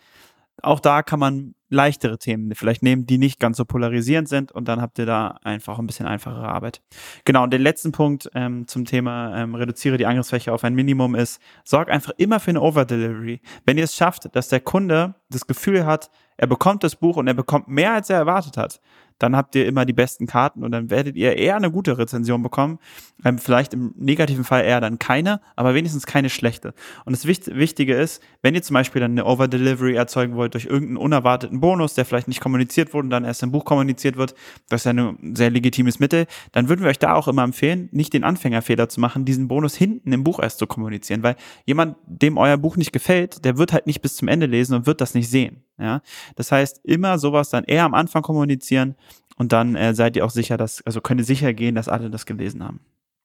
auch 0.63 0.79
da 0.79 1.03
kann 1.03 1.19
man 1.19 1.55
leichtere 1.69 2.17
Themen 2.17 2.55
vielleicht 2.55 2.81
nehmen, 2.81 3.05
die 3.05 3.17
nicht 3.17 3.39
ganz 3.39 3.57
so 3.57 3.65
polarisierend 3.65 4.29
sind 4.29 4.51
und 4.51 4.67
dann 4.67 4.81
habt 4.81 4.99
ihr 4.99 5.05
da 5.05 5.37
einfach 5.43 5.79
ein 5.79 5.87
bisschen 5.87 6.05
einfachere 6.05 6.47
Arbeit. 6.47 6.81
Genau, 7.25 7.43
und 7.43 7.51
den 7.51 7.61
letzten 7.61 7.91
Punkt 7.91 8.29
ähm, 8.33 8.67
zum 8.67 8.85
Thema 8.85 9.35
ähm, 9.35 9.53
reduziere 9.53 9.97
die 9.97 10.05
Angriffsfläche 10.05 10.53
auf 10.53 10.63
ein 10.63 10.75
Minimum 10.75 11.15
ist, 11.15 11.41
sorg 11.65 11.89
einfach 11.89 12.13
immer 12.17 12.39
für 12.39 12.51
eine 12.51 12.61
Overdelivery. 12.61 13.41
Wenn 13.65 13.77
ihr 13.77 13.83
es 13.83 13.95
schafft, 13.95 14.33
dass 14.35 14.47
der 14.47 14.61
Kunde 14.61 15.15
das 15.29 15.45
Gefühl 15.45 15.85
hat, 15.85 16.09
er 16.37 16.47
bekommt 16.47 16.83
das 16.83 16.95
Buch 16.95 17.17
und 17.17 17.27
er 17.27 17.33
bekommt 17.33 17.67
mehr, 17.67 17.93
als 17.93 18.09
er 18.09 18.17
erwartet 18.17 18.57
hat, 18.57 18.79
dann 19.19 19.35
habt 19.35 19.55
ihr 19.55 19.65
immer 19.65 19.85
die 19.85 19.93
besten 19.93 20.27
Karten 20.27 20.63
und 20.63 20.71
dann 20.71 20.89
werdet 20.89 21.15
ihr 21.15 21.35
eher 21.35 21.55
eine 21.55 21.71
gute 21.71 21.97
Rezension 21.97 22.43
bekommen. 22.43 22.79
Ähm, 23.25 23.37
vielleicht 23.37 23.73
im 23.73 23.93
negativen 23.97 24.43
Fall 24.43 24.63
eher 24.63 24.81
dann 24.81 24.99
keine, 24.99 25.41
aber 25.55 25.73
wenigstens 25.73 26.05
keine 26.05 26.29
schlechte. 26.29 26.73
Und 27.05 27.15
das 27.15 27.25
Wichtige 27.25 27.95
ist, 27.95 28.21
wenn 28.41 28.55
ihr 28.55 28.61
zum 28.61 28.75
Beispiel 28.75 28.99
dann 28.99 29.11
eine 29.11 29.25
Overdelivery 29.25 29.95
erzeugen 29.95 30.35
wollt 30.35 30.53
durch 30.53 30.65
irgendeinen 30.65 30.97
unerwarteten 30.97 31.59
Bonus, 31.59 31.93
der 31.93 32.05
vielleicht 32.05 32.27
nicht 32.27 32.41
kommuniziert 32.41 32.93
wurde 32.93 33.05
und 33.05 33.09
dann 33.09 33.25
erst 33.25 33.43
im 33.43 33.51
Buch 33.51 33.65
kommuniziert 33.65 34.17
wird, 34.17 34.35
das 34.69 34.81
ist 34.81 34.85
ja 34.85 34.91
ein 34.91 35.35
sehr 35.35 35.49
legitimes 35.49 35.99
Mittel, 35.99 36.27
dann 36.51 36.69
würden 36.69 36.81
wir 36.81 36.89
euch 36.89 36.99
da 36.99 37.13
auch 37.13 37.27
immer 37.27 37.43
empfehlen, 37.43 37.89
nicht 37.91 38.13
den 38.13 38.23
Anfängerfehler 38.23 38.89
zu 38.89 38.99
machen, 38.99 39.25
diesen 39.25 39.47
Bonus 39.47 39.75
hinten 39.75 40.11
im 40.11 40.23
Buch 40.23 40.39
erst 40.39 40.59
zu 40.59 40.67
kommunizieren, 40.67 41.23
weil 41.23 41.35
jemand, 41.65 41.97
dem 42.05 42.37
euer 42.37 42.57
Buch 42.57 42.77
nicht 42.77 42.91
gefällt, 42.91 43.43
der 43.45 43.57
wird 43.57 43.73
halt 43.73 43.87
nicht 43.87 44.01
bis 44.01 44.15
zum 44.15 44.27
Ende 44.27 44.45
lesen 44.45 44.75
und 44.75 44.85
wird 44.85 45.01
das 45.01 45.13
nicht 45.13 45.29
sehen. 45.29 45.63
Ja, 45.79 46.01
das 46.35 46.51
heißt, 46.51 46.81
immer 46.83 47.19
sowas 47.19 47.49
dann 47.49 47.63
eher 47.63 47.85
am 47.85 47.93
Anfang 47.93 48.23
kommunizieren 48.23 48.95
und 49.37 49.51
dann 49.51 49.75
äh, 49.75 49.93
seid 49.93 50.15
ihr 50.15 50.25
auch 50.25 50.31
sicher, 50.31 50.57
dass, 50.57 50.81
also 50.85 51.01
könnt 51.01 51.21
ihr 51.21 51.25
sicher 51.25 51.53
gehen, 51.53 51.75
dass 51.75 51.87
alle 51.87 52.09
das 52.09 52.25
gelesen 52.25 52.63
haben. 52.63 52.81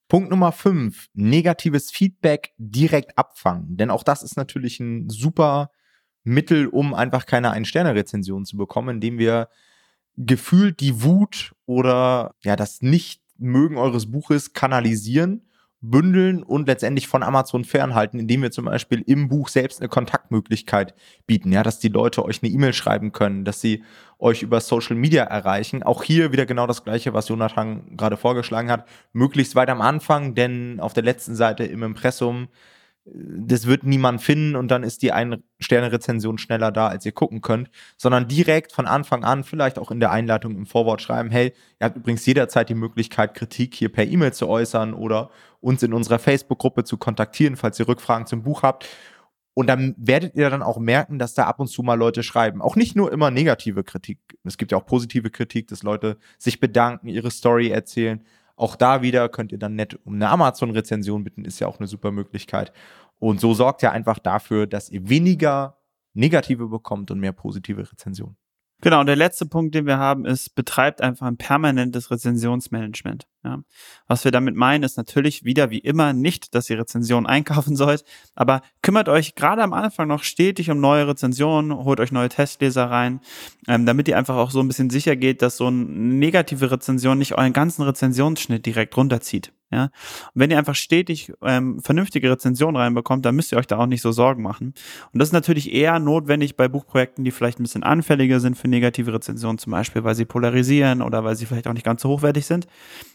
Punkt 0.09 0.31
Nummer 0.31 0.53
fünf: 0.53 1.09
negatives 1.15 1.91
Feedback 1.91 2.53
direkt 2.59 3.17
abfangen. 3.17 3.77
Denn 3.79 3.91
auch 3.91 4.03
das 4.03 4.23
ist 4.23 4.37
natürlich 4.37 4.79
ein 4.79 5.09
super 5.09 5.71
Mittel, 6.25 6.67
um 6.67 6.93
einfach 6.93 7.25
keine 7.25 7.51
Ein-Sterne-Rezension 7.51 8.45
zu 8.45 8.57
bekommen, 8.59 8.97
indem 8.97 9.19
wir 9.19 9.49
gefühlt 10.19 10.81
die 10.81 11.03
Wut 11.03 11.55
oder 11.65 12.35
ja 12.43 12.57
das 12.57 12.83
Nicht-Mögen 12.83 13.79
eures 13.79 14.11
Buches 14.11 14.53
kanalisieren 14.53 15.49
bündeln 15.83 16.45
und 16.45 16.69
letztendlich 16.69 17.09
von 17.09 17.25
Amazon 17.25 17.65
fernhalten, 17.65 18.21
indem 18.21 18.43
wir 18.43 18.53
zum 18.53 18.67
Beispiel 18.67 19.03
im 19.05 19.29
Buch 19.29 19.49
selbst 19.49 19.81
eine 19.81 19.89
Kontaktmöglichkeit 19.89 20.95
bieten, 21.27 21.51
ja, 21.53 21.65
dass 21.65 21.81
die 21.81 21.89
Leute 21.89 22.25
euch 22.25 22.43
eine 22.43 22.53
E-Mail 22.53 22.73
schreiben 22.73 23.11
können, 23.11 23.45
dass 23.45 23.61
sie 23.61 23.83
euch 24.21 24.43
über 24.43 24.61
Social 24.61 24.95
Media 24.95 25.25
erreichen. 25.25 25.83
Auch 25.83 26.05
hier 26.05 26.31
wieder 26.31 26.47
genau 26.47 26.69
das 26.69 26.85
Gleiche, 26.85 27.13
was 27.13 27.29
Jonathan 27.29 27.97
gerade 27.97 28.17
vorgeschlagen 28.17 28.71
hat. 28.71 28.87
Möglichst 29.13 29.57
weit 29.57 29.71
am 29.71 29.81
Anfang, 29.81 30.37
denn 30.37 30.79
auf 30.79 30.93
der 30.93 31.03
letzten 31.03 31.35
Seite 31.35 31.65
im 31.65 31.83
Impressum 31.83 32.49
das 33.05 33.67
wird 33.67 33.83
niemand 33.83 34.23
finden 34.23 34.55
und 34.55 34.69
dann 34.69 34.85
ist 34.85 35.03
die 35.03 35.11
Ein-Sterne-Rezension 35.11 36.39
schneller 36.39 36.71
da, 36.71 36.87
als 36.87 37.05
ihr 37.05 37.13
gucken 37.13 37.41
könnt, 37.41 37.69
sondern 37.97 38.29
direkt 38.29 38.73
von 38.73 38.87
Anfang 38.87 39.25
an, 39.25 39.43
vielleicht 39.43 39.79
auch 39.79 39.91
in 39.91 39.99
der 39.99 40.13
Einleitung 40.13 40.55
im 40.55 40.67
Vorwort 40.67 41.03
schreiben, 41.03 41.31
hey, 41.31 41.53
ihr 41.81 41.85
habt 41.85 41.97
übrigens 41.97 42.25
jederzeit 42.27 42.69
die 42.69 42.75
Möglichkeit, 42.75 43.35
Kritik 43.35 43.75
hier 43.75 43.91
per 43.91 44.07
E-Mail 44.07 44.33
zu 44.33 44.49
äußern 44.49 44.95
oder 44.95 45.31
uns 45.61 45.83
in 45.83 45.93
unserer 45.93 46.21
Facebook-Gruppe 46.21 46.85
zu 46.85 46.97
kontaktieren, 46.97 47.57
falls 47.57 47.79
ihr 47.81 47.89
Rückfragen 47.89 48.27
zum 48.27 48.45
Buch 48.45 48.63
habt. 48.63 48.89
Und 49.55 49.67
dann 49.67 49.95
werdet 49.99 50.35
ihr 50.35 50.49
dann 50.49 50.63
auch 50.63 50.79
merken, 50.79 51.19
dass 51.19 51.35
da 51.35 51.45
ab 51.45 51.61
und 51.61 51.67
zu 51.67 51.83
mal 51.83 51.95
Leute 51.95 52.23
schreiben. 52.23 52.63
Auch 52.63 52.77
nicht 52.77 52.97
nur 52.97 53.13
immer 53.13 53.31
negative 53.31 53.85
Kritik. 53.85 54.19
Es 54.45 54.57
gibt 54.57 54.73
ja 54.73 54.79
auch 54.79 54.87
positive 54.87 55.31
Kritik, 55.31 55.69
dass 55.69 55.83
Leute 55.83 56.17
sich 56.39 56.59
bedanken, 56.59 57.09
ihre 57.09 57.31
Story 57.31 57.69
erzählen. 57.69 58.25
Auch 58.63 58.77
da 58.77 59.03
wieder 59.03 59.29
könnt 59.29 59.51
ihr 59.51 59.59
dann 59.59 59.75
nett 59.75 59.99
um 60.05 60.15
eine 60.15 60.29
Amazon-Rezension 60.29 61.25
bitten, 61.25 61.45
ist 61.45 61.59
ja 61.59 61.67
auch 61.67 61.81
eine 61.81 61.89
super 61.89 62.13
Möglichkeit. 62.13 62.73
Und 63.19 63.41
so 63.41 63.55
sorgt 63.55 63.83
ihr 63.83 63.91
einfach 63.91 64.21
dafür, 64.21 64.69
dass 64.69 64.89
ihr 64.89 65.09
weniger 65.09 65.81
negative 66.15 66.69
bekommt 66.69 67.11
und 67.11 67.19
mehr 67.19 67.33
positive 67.33 67.91
Rezensionen. 67.91 68.37
Genau, 68.81 69.01
und 69.01 69.07
der 69.07 69.17
letzte 69.17 69.47
Punkt, 69.47 69.75
den 69.75 69.87
wir 69.87 69.99
haben, 69.99 70.27
ist, 70.27 70.55
betreibt 70.55 71.01
einfach 71.01 71.27
ein 71.27 71.39
permanentes 71.39 72.13
Rezensionsmanagement. 72.13 73.27
Ja. 73.45 73.59
Was 74.07 74.25
wir 74.25 74.31
damit 74.31 74.55
meinen, 74.55 74.85
ist 74.85 74.97
natürlich 74.97 75.45
wieder 75.45 75.71
wie 75.71 75.79
immer 75.79 76.13
nicht, 76.13 76.55
dass 76.55 76.71
ihr 76.71 76.79
Rezensionen 76.79 77.27
einkaufen 77.29 77.75
sollt, 77.75 78.05
aber 78.35 78.63
kümmert 78.83 79.09
euch 79.09 79.35
gerade 79.35 79.63
am 79.63 79.73
Anfang 79.73 80.09
noch 80.09 80.23
stetig 80.23 80.71
um 80.71 80.81
neue 80.81 81.09
Rezensionen, 81.09 81.75
holt 81.75 81.99
euch 81.99 82.13
neue 82.13 82.29
Testleser 82.29 82.91
rein, 82.91 83.21
ähm, 83.67 83.85
damit 83.85 84.07
ihr 84.09 84.17
einfach 84.17 84.37
auch 84.37 84.51
so 84.51 84.61
ein 84.61 84.69
bisschen 84.69 84.91
sicher 84.91 85.17
geht, 85.17 85.43
dass 85.43 85.57
so 85.57 85.67
eine 85.67 85.77
negative 85.77 86.71
Rezension 86.71 87.19
nicht 87.19 87.33
euren 87.37 87.53
ganzen 87.53 87.83
Rezensionsschnitt 87.83 88.65
direkt 88.65 88.97
runterzieht. 88.97 89.53
Ja? 89.73 89.85
Und 89.85 89.91
wenn 90.35 90.51
ihr 90.51 90.59
einfach 90.59 90.75
stetig 90.75 91.33
ähm, 91.43 91.81
vernünftige 91.81 92.31
Rezensionen 92.31 92.77
reinbekommt, 92.77 93.25
dann 93.25 93.35
müsst 93.35 93.53
ihr 93.53 93.59
euch 93.59 93.67
da 93.67 93.79
auch 93.79 93.87
nicht 93.87 94.03
so 94.03 94.13
Sorgen 94.13 94.43
machen. 94.43 94.75
Und 95.13 95.19
das 95.19 95.31
ist 95.31 95.33
natürlich 95.33 95.73
eher 95.73 95.99
notwendig 95.99 96.57
bei 96.57 96.69
Buchprojekten, 96.69 97.25
die 97.25 97.31
vielleicht 97.31 97.59
ein 97.59 97.65
bisschen 97.65 97.83
anfälliger 97.83 98.39
sind 98.39 98.57
für 98.57 98.69
negative 98.69 99.15
Rezensionen, 99.15 99.59
zum 99.59 99.73
Beispiel, 99.73 100.05
weil 100.05 100.15
sie 100.15 100.27
polarisieren 100.27 101.03
oder 101.03 101.25
weil 101.25 101.37
sie 101.37 101.47
vielleicht 101.47 101.67
auch 101.67 101.73
nicht 101.73 101.87
ganz 101.87 102.03
so 102.03 102.11
hochwertig 102.11 102.47
sind. 102.47 102.67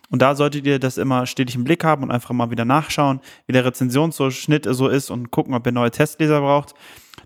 Und 0.09 0.21
da 0.21 0.35
solltet 0.35 0.65
ihr 0.65 0.79
das 0.79 0.97
immer 0.97 1.25
stetig 1.25 1.55
im 1.55 1.63
Blick 1.63 1.83
haben 1.83 2.03
und 2.03 2.11
einfach 2.11 2.31
mal 2.31 2.49
wieder 2.49 2.65
nachschauen, 2.65 3.19
wie 3.45 3.53
der 3.53 3.65
Rezensionsschnitt 3.65 4.65
so 4.69 4.87
ist 4.87 5.09
und 5.09 5.31
gucken, 5.31 5.53
ob 5.53 5.65
ihr 5.65 5.73
neue 5.73 5.91
Testleser 5.91 6.39
braucht. 6.39 6.73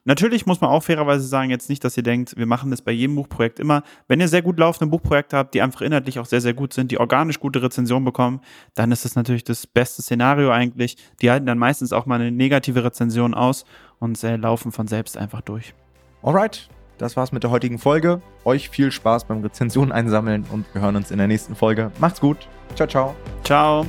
Natürlich 0.03 0.47
muss 0.47 0.61
man 0.61 0.71
auch 0.71 0.81
fairerweise 0.81 1.27
sagen, 1.27 1.51
jetzt 1.51 1.69
nicht, 1.69 1.83
dass 1.83 1.95
ihr 1.95 2.01
denkt, 2.01 2.35
wir 2.35 2.47
machen 2.47 2.71
das 2.71 2.81
bei 2.81 2.91
jedem 2.91 3.15
Buchprojekt 3.15 3.59
immer. 3.59 3.83
Wenn 4.07 4.19
ihr 4.19 4.27
sehr 4.27 4.41
gut 4.41 4.57
laufende 4.57 4.89
Buchprojekte 4.89 5.37
habt, 5.37 5.53
die 5.53 5.61
einfach 5.61 5.81
inhaltlich 5.81 6.17
auch 6.17 6.25
sehr, 6.25 6.41
sehr 6.41 6.55
gut 6.55 6.73
sind, 6.73 6.91
die 6.91 6.99
organisch 6.99 7.39
gute 7.39 7.61
Rezensionen 7.61 8.05
bekommen, 8.05 8.41
dann 8.73 8.91
ist 8.91 9.05
das 9.05 9.15
natürlich 9.15 9.43
das 9.43 9.67
beste 9.67 10.01
Szenario 10.01 10.49
eigentlich. 10.49 10.97
Die 11.21 11.29
halten 11.29 11.45
dann 11.45 11.59
meistens 11.59 11.93
auch 11.93 12.07
mal 12.07 12.19
eine 12.19 12.31
negative 12.31 12.83
Rezension 12.83 13.35
aus 13.35 13.65
und 13.99 14.23
äh, 14.23 14.37
laufen 14.37 14.71
von 14.71 14.87
selbst 14.87 15.17
einfach 15.17 15.41
durch. 15.41 15.75
Alright, 16.23 16.67
das 17.01 17.17
war's 17.17 17.31
mit 17.31 17.43
der 17.43 17.49
heutigen 17.49 17.79
Folge. 17.79 18.21
Euch 18.45 18.69
viel 18.69 18.91
Spaß 18.91 19.25
beim 19.25 19.41
Rezensionen 19.41 19.91
einsammeln 19.91 20.45
und 20.51 20.65
wir 20.73 20.81
hören 20.81 20.95
uns 20.95 21.11
in 21.11 21.17
der 21.17 21.27
nächsten 21.27 21.55
Folge. 21.55 21.91
Macht's 21.99 22.21
gut. 22.21 22.37
Ciao, 22.75 22.87
ciao. 22.87 23.15
Ciao. 23.43 23.85